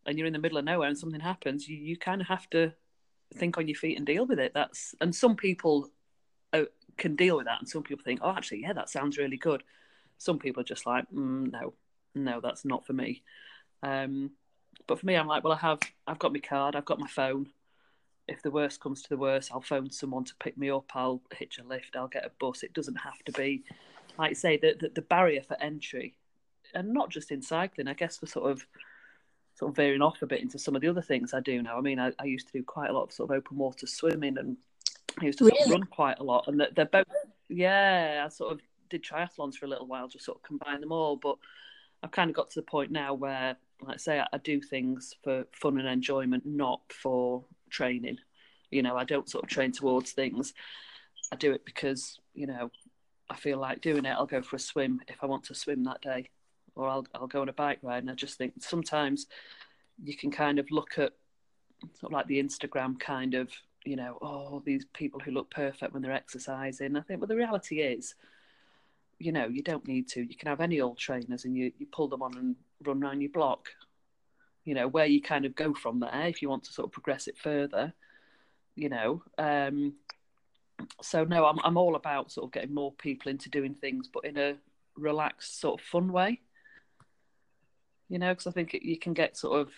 and 0.07 0.17
you're 0.17 0.27
in 0.27 0.33
the 0.33 0.39
middle 0.39 0.59
of 0.59 0.65
nowhere 0.65 0.89
and 0.89 0.97
something 0.97 1.21
happens, 1.21 1.69
you, 1.69 1.77
you 1.77 1.97
kind 1.97 2.21
of 2.21 2.29
have 2.29 2.49
to 2.51 2.73
think 3.35 3.59
on 3.59 3.69
your 3.69 3.77
feet 3.77 3.97
and 3.99 4.07
deal 4.07 4.27
with 4.27 4.39
it. 4.39 4.53
That's 4.55 4.95
and 5.01 5.15
some 5.15 5.37
people 5.37 5.91
uh, 6.53 6.65
can 6.97 7.17
deal 7.17 7.37
with 7.37 7.47
that, 7.47 7.61
and 7.61 7.69
some 7.69 7.83
people 7.83 8.05
think, 8.05 8.21
oh, 8.23 8.31
actually, 8.31 8.63
yeah, 8.63 8.73
that 8.75 8.91
sounds 8.91 9.19
really 9.19 9.37
good. 9.37 9.63
Some 10.19 10.39
people 10.39 10.61
are 10.61 10.65
just 10.65 10.87
like, 10.87 11.05
mm, 11.11 11.51
no, 11.53 11.75
no, 12.15 12.41
that's 12.41 12.65
not 12.65 12.87
for 12.87 12.93
me. 12.93 13.23
Um, 13.83 14.31
but 14.87 14.99
for 14.99 15.07
me, 15.07 15.15
I'm 15.15 15.27
like, 15.27 15.45
well, 15.45 15.53
I 15.53 15.59
have, 15.59 15.81
I've 16.07 16.19
got 16.19 16.33
my 16.33 16.41
card, 16.41 16.75
I've 16.75 16.85
got 16.85 16.99
my 16.99 17.07
phone. 17.09 17.49
If 18.29 18.43
the 18.43 18.51
worst 18.51 18.81
comes 18.81 19.03
to 19.03 19.09
the 19.09 19.17
worst, 19.17 19.51
I'll 19.53 19.61
phone 19.61 19.91
someone 19.91 20.25
to 20.25 20.35
pick 20.37 20.57
me 20.59 20.71
up. 20.71 20.91
I'll 20.95 21.23
hitch 21.35 21.59
a 21.59 21.67
lift. 21.67 21.97
I'll 21.97 22.09
get 22.09 22.27
a 22.27 22.31
bus. 22.39 22.63
It 22.63 22.75
doesn't 22.75 22.97
have 22.97 23.19
to 23.25 23.33
be, 23.33 23.65
like 24.19 24.31
I 24.31 24.35
say, 24.35 24.57
the, 24.57 24.77
the, 24.79 24.91
the 24.95 25.03
barrier 25.03 25.43
for 25.43 25.61
entry, 25.61 26.15
and 26.75 26.93
not 26.93 27.11
just 27.11 27.31
in 27.31 27.43
cycling. 27.43 27.89
I 27.89 27.95
guess 27.95 28.19
for 28.19 28.27
sort 28.27 28.51
of 28.51 28.67
sort 29.55 29.71
of 29.71 29.77
veering 29.77 30.03
off 30.03 30.23
a 30.23 30.27
bit 30.27 30.41
into 30.41 30.59
some 30.59 30.77
of 30.77 30.83
the 30.83 30.89
other 30.89 31.03
things 31.03 31.35
I 31.35 31.41
do 31.41 31.63
now. 31.63 31.79
I 31.79 31.81
mean, 31.81 31.99
I, 31.99 32.13
I 32.21 32.25
used 32.25 32.47
to 32.49 32.53
do 32.53 32.63
quite 32.63 32.91
a 32.91 32.93
lot 32.93 33.05
of 33.05 33.13
sort 33.13 33.31
of 33.31 33.37
open 33.37 33.57
water 33.57 33.87
swimming, 33.87 34.39
and 34.39 34.57
I 35.21 35.25
used 35.25 35.39
to 35.39 35.45
really? 35.45 35.57
sort 35.59 35.67
of 35.67 35.73
run 35.73 35.85
quite 35.85 36.19
a 36.21 36.25
lot. 36.25 36.45
And 36.47 36.61
they're, 36.61 36.71
they're 36.77 36.85
both, 36.85 37.07
yeah. 37.49 38.23
I 38.25 38.29
sort 38.29 38.53
of 38.53 38.61
did 38.89 39.03
triathlons 39.03 39.55
for 39.55 39.67
a 39.67 39.69
little 39.69 39.87
while, 39.87 40.07
just 40.07 40.25
sort 40.25 40.39
of 40.39 40.43
combine 40.43 40.81
them 40.81 40.93
all. 40.93 41.17
But 41.17 41.37
I've 42.03 42.13
kind 42.13 42.31
of 42.31 42.37
got 42.37 42.51
to 42.51 42.61
the 42.61 42.67
point 42.67 42.93
now 42.93 43.15
where, 43.15 43.57
like 43.83 43.95
I 43.95 43.99
say, 43.99 44.21
I, 44.21 44.27
I 44.33 44.39
do 44.39 44.61
things 44.61 45.15
for 45.25 45.45
fun 45.53 45.79
and 45.79 45.89
enjoyment, 45.89 46.47
not 46.47 46.83
for 46.93 47.45
training. 47.71 48.19
You 48.71 48.83
know, 48.83 48.97
I 48.97 49.05
don't 49.05 49.29
sort 49.29 49.45
of 49.45 49.51
train 49.51 49.73
towards 49.73 50.13
things. 50.13 50.53
I 51.33 51.37
do 51.37 51.53
it 51.53 51.65
because, 51.65 52.19
you 52.35 52.47
know, 52.47 52.71
I 53.31 53.37
feel 53.37 53.59
like 53.59 53.81
doing 53.81 54.05
it. 54.05 54.11
I'll 54.11 54.27
go 54.27 54.43
for 54.43 54.57
a 54.57 54.61
swim 54.61 55.01
if 55.09 55.17
I 55.23 55.27
want 55.27 55.45
to 55.45 55.55
swim 55.55 55.85
that 55.85 56.01
day, 56.01 56.29
or 56.75 56.89
I'll 56.89 57.07
I'll 57.15 57.27
go 57.27 57.43
on 57.43 57.49
a 57.49 57.53
bike 57.53 57.79
ride. 57.83 58.03
And 58.03 58.11
I 58.11 58.15
just 58.15 58.39
think 58.39 58.55
sometimes 58.61 59.27
you 60.03 60.17
can 60.17 60.31
kind 60.31 60.59
of 60.59 60.71
look 60.71 60.99
at 60.99 61.13
sort 61.95 62.11
of 62.11 62.13
like 62.13 62.27
the 62.27 62.43
Instagram 62.43 62.99
kind 62.99 63.35
of, 63.35 63.51
you 63.85 63.97
know, 63.97 64.19
oh, 64.23 64.63
these 64.65 64.85
people 64.95 65.21
who 65.21 65.31
look 65.31 65.51
perfect 65.51 65.93
when 65.93 66.03
they're 66.03 66.13
exercising. 66.13 66.97
I 66.97 67.01
think, 67.03 67.21
well, 67.21 67.29
the 67.29 67.37
reality 67.37 67.81
is, 67.81 68.15
you 69.19 69.33
know, 69.33 69.47
you 69.47 69.63
don't 69.63 69.87
need 69.87 70.09
to. 70.09 70.23
You 70.23 70.37
can 70.37 70.49
have 70.49 70.61
any 70.61 70.81
old 70.81 70.99
trainers 70.99 71.45
and 71.45 71.57
you, 71.57 71.73
you 71.79 71.87
pull 71.87 72.09
them 72.09 72.23
on 72.23 72.37
and 72.37 72.57
run 72.85 73.03
around 73.03 73.21
your 73.21 73.31
block. 73.31 73.69
You 74.69 74.75
know, 74.75 74.87
where 74.87 75.07
you 75.07 75.23
kind 75.23 75.47
of 75.47 75.55
go 75.55 75.73
from 75.73 76.01
there 76.01 76.27
if 76.27 76.43
you 76.43 76.51
want 76.51 76.65
to 76.65 76.73
sort 76.75 76.87
of 76.89 76.93
progress 76.93 77.27
it 77.27 77.39
further, 77.39 77.95
you 78.77 78.91
know. 78.91 79.23
Um, 79.39 79.95
so 81.01 81.25
no, 81.25 81.47
I'm 81.47 81.59
I'm 81.65 81.79
all 81.79 81.97
about 81.97 82.31
sort 82.31 82.45
of 82.45 82.53
getting 82.53 82.75
more 82.75 82.93
people 82.93 83.31
into 83.31 83.49
doing 83.49 83.73
things, 83.73 84.11
but 84.13 84.27
in 84.27 84.37
a 84.37 84.57
relaxed 84.95 85.59
sort 85.59 85.81
of 85.81 85.87
fun 85.87 86.13
way. 86.13 86.43
You 88.11 88.19
know, 88.19 88.29
because 88.29 88.47
I 88.47 88.51
think 88.51 88.75
you 88.75 88.99
can 88.99 89.15
get 89.15 89.39
sort 89.39 89.59
of 89.59 89.71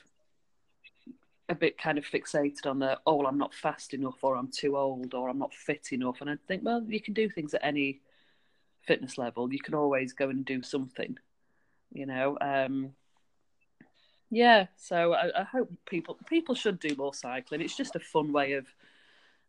a 1.48 1.55
bit 1.55 1.79
kind 1.79 1.96
of 1.96 2.05
fixated 2.05 2.66
on 2.66 2.81
the 2.81 2.98
oh, 3.07 3.24
I'm 3.24 3.38
not 3.38 3.55
fast 3.55 3.94
enough, 3.94 4.18
or 4.22 4.35
I'm 4.35 4.50
too 4.50 4.76
old, 4.76 5.14
or 5.14 5.29
I'm 5.29 5.38
not 5.38 5.55
fit 5.55 5.92
enough, 5.92 6.20
and 6.20 6.29
I 6.29 6.37
think 6.48 6.64
well, 6.64 6.83
you 6.83 7.00
can 7.00 7.14
do 7.14 7.31
things 7.31 7.55
at 7.55 7.64
any 7.64 8.00
fitness 8.83 9.18
level. 9.18 9.53
You 9.53 9.61
can 9.61 9.74
always 9.74 10.14
go 10.14 10.31
and 10.31 10.44
do 10.44 10.62
something. 10.62 11.16
You 11.92 12.07
know, 12.07 12.38
um, 12.40 12.92
yeah. 14.31 14.66
So 14.77 15.12
I, 15.12 15.40
I 15.40 15.45
hope 15.45 15.71
people 15.87 16.19
people 16.27 16.55
should 16.55 16.79
do 16.81 16.95
more 16.97 17.14
cycling. 17.14 17.61
It's 17.61 17.77
just 17.77 17.97
a 17.97 18.01
fun 18.01 18.33
way 18.33 18.53
of 18.55 18.66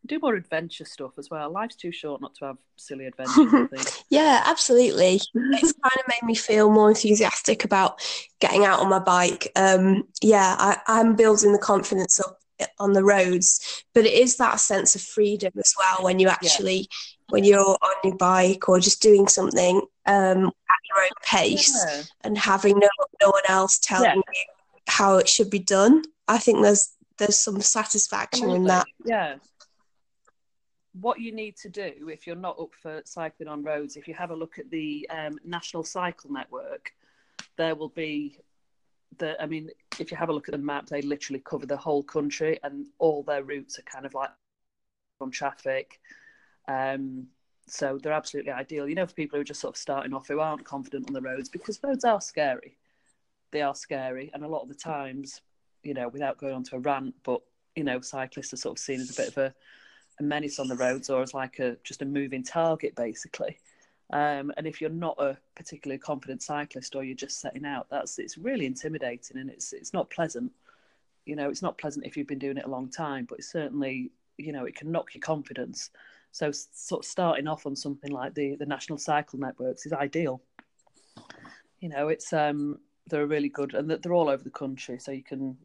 do 0.04 0.18
more 0.18 0.34
adventure 0.34 0.84
stuff 0.84 1.12
as 1.18 1.30
well. 1.30 1.50
Life's 1.50 1.76
too 1.76 1.92
short 1.92 2.20
not 2.20 2.34
to 2.36 2.46
have 2.46 2.56
silly 2.76 3.06
adventures. 3.06 4.02
Yeah, 4.10 4.42
absolutely. 4.46 5.20
It's 5.34 5.72
kind 5.72 5.96
of 5.98 6.08
made 6.08 6.26
me 6.26 6.34
feel 6.34 6.70
more 6.70 6.88
enthusiastic 6.90 7.64
about 7.64 8.00
getting 8.40 8.64
out 8.64 8.80
on 8.80 8.90
my 8.90 8.98
bike. 8.98 9.50
Um, 9.56 10.02
yeah, 10.20 10.56
I, 10.58 10.78
I'm 10.88 11.14
building 11.14 11.52
the 11.52 11.58
confidence 11.58 12.20
up 12.20 12.38
on 12.78 12.92
the 12.92 13.04
roads, 13.04 13.84
but 13.94 14.04
it 14.04 14.12
is 14.12 14.36
that 14.36 14.60
sense 14.60 14.94
of 14.96 15.00
freedom 15.02 15.52
as 15.56 15.72
well 15.78 16.04
when 16.04 16.18
you 16.18 16.28
actually, 16.28 16.88
when 17.30 17.44
you're 17.44 17.60
on 17.60 17.94
your 18.04 18.16
bike 18.16 18.68
or 18.68 18.80
just 18.80 19.00
doing 19.00 19.28
something 19.28 19.76
um, 20.06 20.46
at 20.46 20.80
your 20.88 21.04
own 21.04 21.10
pace 21.24 21.72
Yeah. 21.86 22.02
and 22.24 22.36
having 22.36 22.78
no 22.78 22.88
no 23.22 23.30
one 23.30 23.42
else 23.48 23.78
telling 23.78 24.04
Yeah. 24.10 24.14
you 24.16 24.22
how 24.88 25.18
it 25.18 25.28
should 25.28 25.50
be 25.50 25.58
done. 25.58 26.02
I 26.28 26.38
think 26.38 26.62
there's 26.62 26.94
there's 27.18 27.38
some 27.38 27.60
satisfaction 27.60 28.50
in 28.50 28.64
that. 28.64 28.86
Yeah. 29.04 29.36
What 31.00 31.20
you 31.20 31.32
need 31.32 31.56
to 31.58 31.70
do 31.70 32.08
if 32.08 32.26
you're 32.26 32.36
not 32.36 32.60
up 32.60 32.74
for 32.80 33.00
cycling 33.04 33.48
on 33.48 33.62
roads, 33.62 33.96
if 33.96 34.06
you 34.06 34.14
have 34.14 34.30
a 34.30 34.36
look 34.36 34.58
at 34.58 34.70
the 34.70 35.08
um, 35.10 35.38
National 35.44 35.84
Cycle 35.84 36.30
Network, 36.30 36.92
there 37.56 37.74
will 37.74 37.88
be 37.88 38.38
the. 39.18 39.40
I 39.40 39.46
mean, 39.46 39.70
if 39.98 40.10
you 40.10 40.16
have 40.16 40.28
a 40.28 40.32
look 40.32 40.48
at 40.48 40.52
the 40.52 40.58
map, 40.58 40.86
they 40.86 41.00
literally 41.00 41.40
cover 41.40 41.64
the 41.64 41.76
whole 41.76 42.02
country, 42.02 42.58
and 42.62 42.86
all 42.98 43.22
their 43.22 43.42
routes 43.42 43.78
are 43.78 43.82
kind 43.82 44.04
of 44.04 44.14
like 44.14 44.30
from 45.18 45.30
traffic. 45.30 45.98
Um, 46.68 47.28
so 47.68 47.98
they're 48.02 48.12
absolutely 48.12 48.52
ideal. 48.52 48.86
You 48.86 48.94
know, 48.94 49.06
for 49.06 49.14
people 49.14 49.38
who 49.38 49.42
are 49.42 49.44
just 49.44 49.60
sort 49.60 49.74
of 49.74 49.80
starting 49.80 50.12
off 50.12 50.28
who 50.28 50.40
aren't 50.40 50.64
confident 50.64 51.08
on 51.08 51.14
the 51.14 51.22
roads, 51.22 51.48
because 51.48 51.80
roads 51.82 52.04
are 52.04 52.20
scary. 52.20 52.76
They 53.52 53.62
are 53.62 53.74
scary, 53.74 54.30
and 54.34 54.44
a 54.44 54.48
lot 54.48 54.62
of 54.62 54.68
the 54.68 54.74
times, 54.74 55.40
you 55.82 55.94
know, 55.94 56.08
without 56.08 56.38
going 56.38 56.54
on 56.54 56.64
to 56.64 56.76
a 56.76 56.80
rant, 56.80 57.14
but 57.22 57.40
you 57.76 57.84
know, 57.84 58.00
cyclists 58.00 58.52
are 58.52 58.58
sort 58.58 58.78
of 58.78 58.82
seen 58.82 59.00
as 59.00 59.10
a 59.10 59.20
bit 59.20 59.28
of 59.28 59.38
a, 59.38 59.54
a 60.20 60.22
menace 60.22 60.58
on 60.58 60.68
the 60.68 60.76
roads 60.76 61.08
or 61.08 61.22
as 61.22 61.32
like 61.32 61.58
a 61.58 61.76
just 61.84 62.02
a 62.02 62.04
moving 62.04 62.42
target, 62.42 62.94
basically. 62.94 63.58
Um, 64.12 64.52
and 64.58 64.66
if 64.66 64.80
you're 64.80 64.90
not 64.90 65.16
a 65.18 65.38
particularly 65.54 65.98
confident 65.98 66.42
cyclist 66.42 66.94
or 66.94 67.02
you're 67.02 67.14
just 67.14 67.40
setting 67.40 67.64
out, 67.64 67.86
that's 67.90 68.18
it's 68.18 68.36
really 68.36 68.66
intimidating 68.66 69.38
and 69.38 69.48
it's 69.48 69.72
it's 69.72 69.92
not 69.92 70.10
pleasant. 70.10 70.52
You 71.24 71.36
know, 71.36 71.48
it's 71.48 71.62
not 71.62 71.78
pleasant 71.78 72.04
if 72.04 72.16
you've 72.16 72.26
been 72.26 72.38
doing 72.38 72.58
it 72.58 72.66
a 72.66 72.70
long 72.70 72.90
time, 72.90 73.26
but 73.28 73.38
it's 73.38 73.50
certainly 73.50 74.10
you 74.36 74.52
know 74.52 74.64
it 74.64 74.76
can 74.76 74.92
knock 74.92 75.14
your 75.14 75.22
confidence. 75.22 75.90
So 76.32 76.50
sort 76.52 77.04
of 77.04 77.10
starting 77.10 77.46
off 77.46 77.66
on 77.66 77.74
something 77.74 78.10
like 78.10 78.34
the 78.34 78.56
the 78.56 78.66
National 78.66 78.98
Cycle 78.98 79.38
Networks 79.38 79.86
is 79.86 79.92
ideal. 79.94 80.42
You 81.80 81.88
know, 81.88 82.08
it's 82.08 82.32
um 82.34 82.80
they're 83.08 83.26
really 83.26 83.48
good 83.48 83.74
and 83.74 83.90
they're- 83.90 83.98
they're 83.98 84.14
all 84.14 84.28
over 84.28 84.42
the 84.42 84.50
country, 84.50 84.98
so 84.98 85.12
you 85.12 85.22
can 85.22 85.58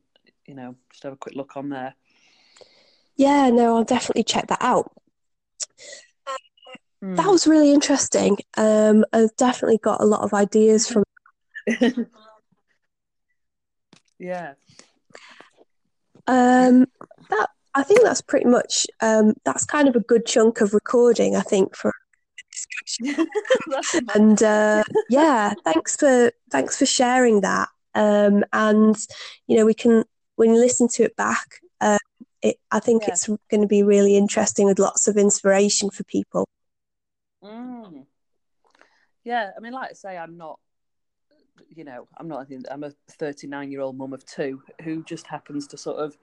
you 0.46 0.56
know 0.56 0.76
just 0.92 1.04
have 1.04 1.14
a 1.14 1.18
quick 1.18 1.36
look 1.36 1.58
on 1.58 1.70
there. 1.70 1.96
Yeah, 3.16 3.50
no, 3.50 3.76
I'll 3.78 3.84
definitely 3.84 4.24
check 4.24 4.48
that 4.48 4.62
out. 4.62 4.92
Hmm. 7.02 7.16
That 7.16 7.28
was 7.28 7.48
really 7.48 7.72
interesting. 7.72 8.38
Um, 8.58 9.06
I've 9.14 9.36
definitely 9.36 9.78
got 9.78 10.02
a 10.02 10.06
lot 10.06 10.22
of 10.22 10.34
ideas 10.34 10.88
from. 10.88 11.04
yeah. 14.20 14.54
Um, 16.28 16.88
that 17.30 17.50
I 17.76 17.84
think 17.84 18.02
that's 18.02 18.22
pretty 18.22 18.48
much. 18.48 18.88
Um, 19.02 19.34
that's 19.46 19.66
kind 19.66 19.88
of 19.88 19.96
a 19.96 20.00
good 20.00 20.26
chunk 20.26 20.62
of 20.62 20.74
recording. 20.74 21.36
I 21.36 21.42
think 21.42 21.76
for 21.76 21.94
A- 23.02 24.16
and 24.16 24.42
uh, 24.44 24.84
yeah, 25.10 25.54
thanks 25.64 25.96
for 25.96 26.32
thanks 26.52 26.78
for 26.78 26.86
sharing 26.86 27.42
that. 27.42 27.70
Um, 27.96 28.44
and 28.54 28.96
you 29.48 29.58
know, 29.58 29.66
we 29.66 29.74
can 29.74 30.04
when 30.36 30.54
you 30.54 30.60
listen 30.60 30.88
to 30.90 31.04
it 31.04 31.16
back, 31.16 31.62
uh, 31.82 31.98
it 32.42 32.58
I 32.72 32.80
think 32.80 33.04
Yeah. 33.04 33.10
it's 33.14 33.28
going 33.28 33.62
to 33.62 33.68
be 33.68 33.84
really 33.84 34.16
interesting 34.16 34.66
with 34.66 34.80
lots 34.80 35.08
of 35.08 35.18
inspiration 35.18 35.90
for 35.90 36.04
people. 36.04 36.48
Mm. 37.44 38.06
Yeah, 39.24 39.52
I 39.56 39.60
mean, 39.60 39.74
like 39.74 39.90
I 39.92 39.94
say, 39.94 40.18
I'm 40.18 40.38
not, 40.38 40.60
you 41.76 41.84
know, 41.84 42.08
I'm 42.18 42.28
not, 42.28 42.48
I'm 42.72 42.84
a 42.84 42.92
39 43.10 43.72
year 43.72 43.82
old 43.82 43.98
mum 43.98 44.14
of 44.14 44.26
two 44.26 44.62
who 44.84 45.04
just 45.04 45.28
happens 45.28 45.68
to 45.68 45.78
sort 45.78 45.98
of, 45.98 46.18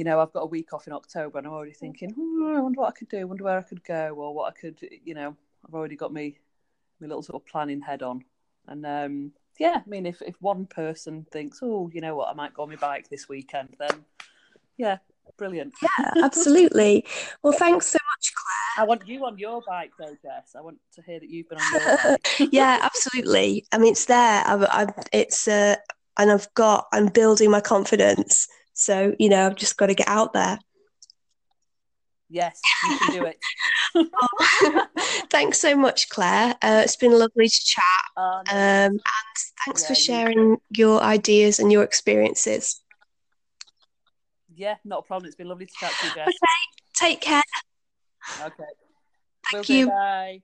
you 0.00 0.04
know, 0.04 0.18
I've 0.18 0.32
got 0.32 0.44
a 0.44 0.46
week 0.46 0.72
off 0.72 0.86
in 0.86 0.94
October 0.94 1.36
and 1.36 1.46
I'm 1.46 1.52
already 1.52 1.74
thinking, 1.74 2.08
hmm, 2.08 2.56
I 2.56 2.60
wonder 2.60 2.80
what 2.80 2.88
I 2.88 2.98
could 2.98 3.10
do, 3.10 3.18
I 3.18 3.24
wonder 3.24 3.44
where 3.44 3.58
I 3.58 3.62
could 3.62 3.84
go 3.84 4.14
or 4.16 4.34
what 4.34 4.50
I 4.50 4.58
could, 4.58 4.80
you 5.04 5.12
know, 5.12 5.36
I've 5.68 5.74
already 5.74 5.94
got 5.94 6.10
me, 6.10 6.38
my 7.02 7.06
little 7.06 7.22
sort 7.22 7.42
of 7.42 7.46
planning 7.46 7.82
head 7.82 8.02
on. 8.02 8.24
And 8.66 8.86
um, 8.86 9.32
yeah, 9.58 9.82
I 9.84 9.86
mean, 9.86 10.06
if, 10.06 10.22
if 10.22 10.36
one 10.40 10.64
person 10.64 11.26
thinks, 11.30 11.58
oh, 11.60 11.90
you 11.92 12.00
know 12.00 12.14
what, 12.14 12.30
I 12.30 12.32
might 12.32 12.54
go 12.54 12.62
on 12.62 12.70
my 12.70 12.76
bike 12.76 13.10
this 13.10 13.28
weekend, 13.28 13.76
then 13.78 14.06
yeah, 14.78 14.96
brilliant. 15.36 15.74
Yeah, 15.82 16.12
absolutely. 16.24 17.04
Well, 17.42 17.52
thanks 17.52 17.88
so 17.88 17.98
much, 18.16 18.32
Claire. 18.34 18.82
I 18.82 18.88
want 18.88 19.06
you 19.06 19.26
on 19.26 19.36
your 19.36 19.60
bike 19.68 19.92
though, 19.98 20.16
Jess. 20.22 20.54
I 20.56 20.62
want 20.62 20.78
to 20.94 21.02
hear 21.02 21.20
that 21.20 21.28
you've 21.28 21.50
been 21.50 21.58
on 21.58 21.72
your 21.74 21.96
bike. 21.98 22.48
yeah, 22.52 22.78
absolutely. 22.80 23.66
I 23.70 23.76
mean, 23.76 23.92
it's 23.92 24.06
there. 24.06 24.42
I've, 24.46 24.66
I've, 24.72 24.94
it's 25.12 25.46
uh, 25.46 25.76
and 26.16 26.30
I've 26.30 26.48
got. 26.54 26.86
I'm 26.90 27.08
building 27.08 27.50
my 27.50 27.60
confidence. 27.60 28.48
So 28.80 29.14
you 29.18 29.28
know, 29.28 29.46
I've 29.46 29.56
just 29.56 29.76
got 29.76 29.86
to 29.86 29.94
get 29.94 30.08
out 30.08 30.32
there. 30.32 30.58
Yes, 32.30 32.60
you 32.88 32.98
can 32.98 33.12
do 33.20 33.24
it. 33.26 34.88
Thanks 35.30 35.60
so 35.60 35.74
much, 35.76 36.08
Claire. 36.08 36.54
Uh, 36.62 36.82
it's 36.84 36.96
been 36.96 37.12
lovely 37.12 37.48
to 37.48 37.60
chat. 37.64 37.82
Oh, 38.16 38.42
no. 38.48 38.52
Um, 38.54 38.92
and 38.92 39.00
thanks 39.64 39.82
Yeah, 39.82 39.86
for 39.88 39.92
you- 39.94 39.96
sharing 40.04 40.56
your 40.70 41.00
ideas 41.02 41.58
and 41.58 41.72
your 41.72 41.82
experiences. 41.82 42.80
yeah, 44.54 44.76
not 44.84 45.00
a 45.00 45.02
problem. 45.02 45.26
It's 45.26 45.36
been 45.36 45.48
lovely 45.48 45.66
to 45.66 45.72
chat 45.78 45.90
to 45.90 46.06
you, 46.06 46.12
Jess. 46.14 46.34
Take 46.94 47.20
care. 47.20 47.42
Okay. 48.40 48.64
Thank 49.50 49.68
Will 49.68 49.76
you. 49.76 49.86
Bye. 49.88 50.42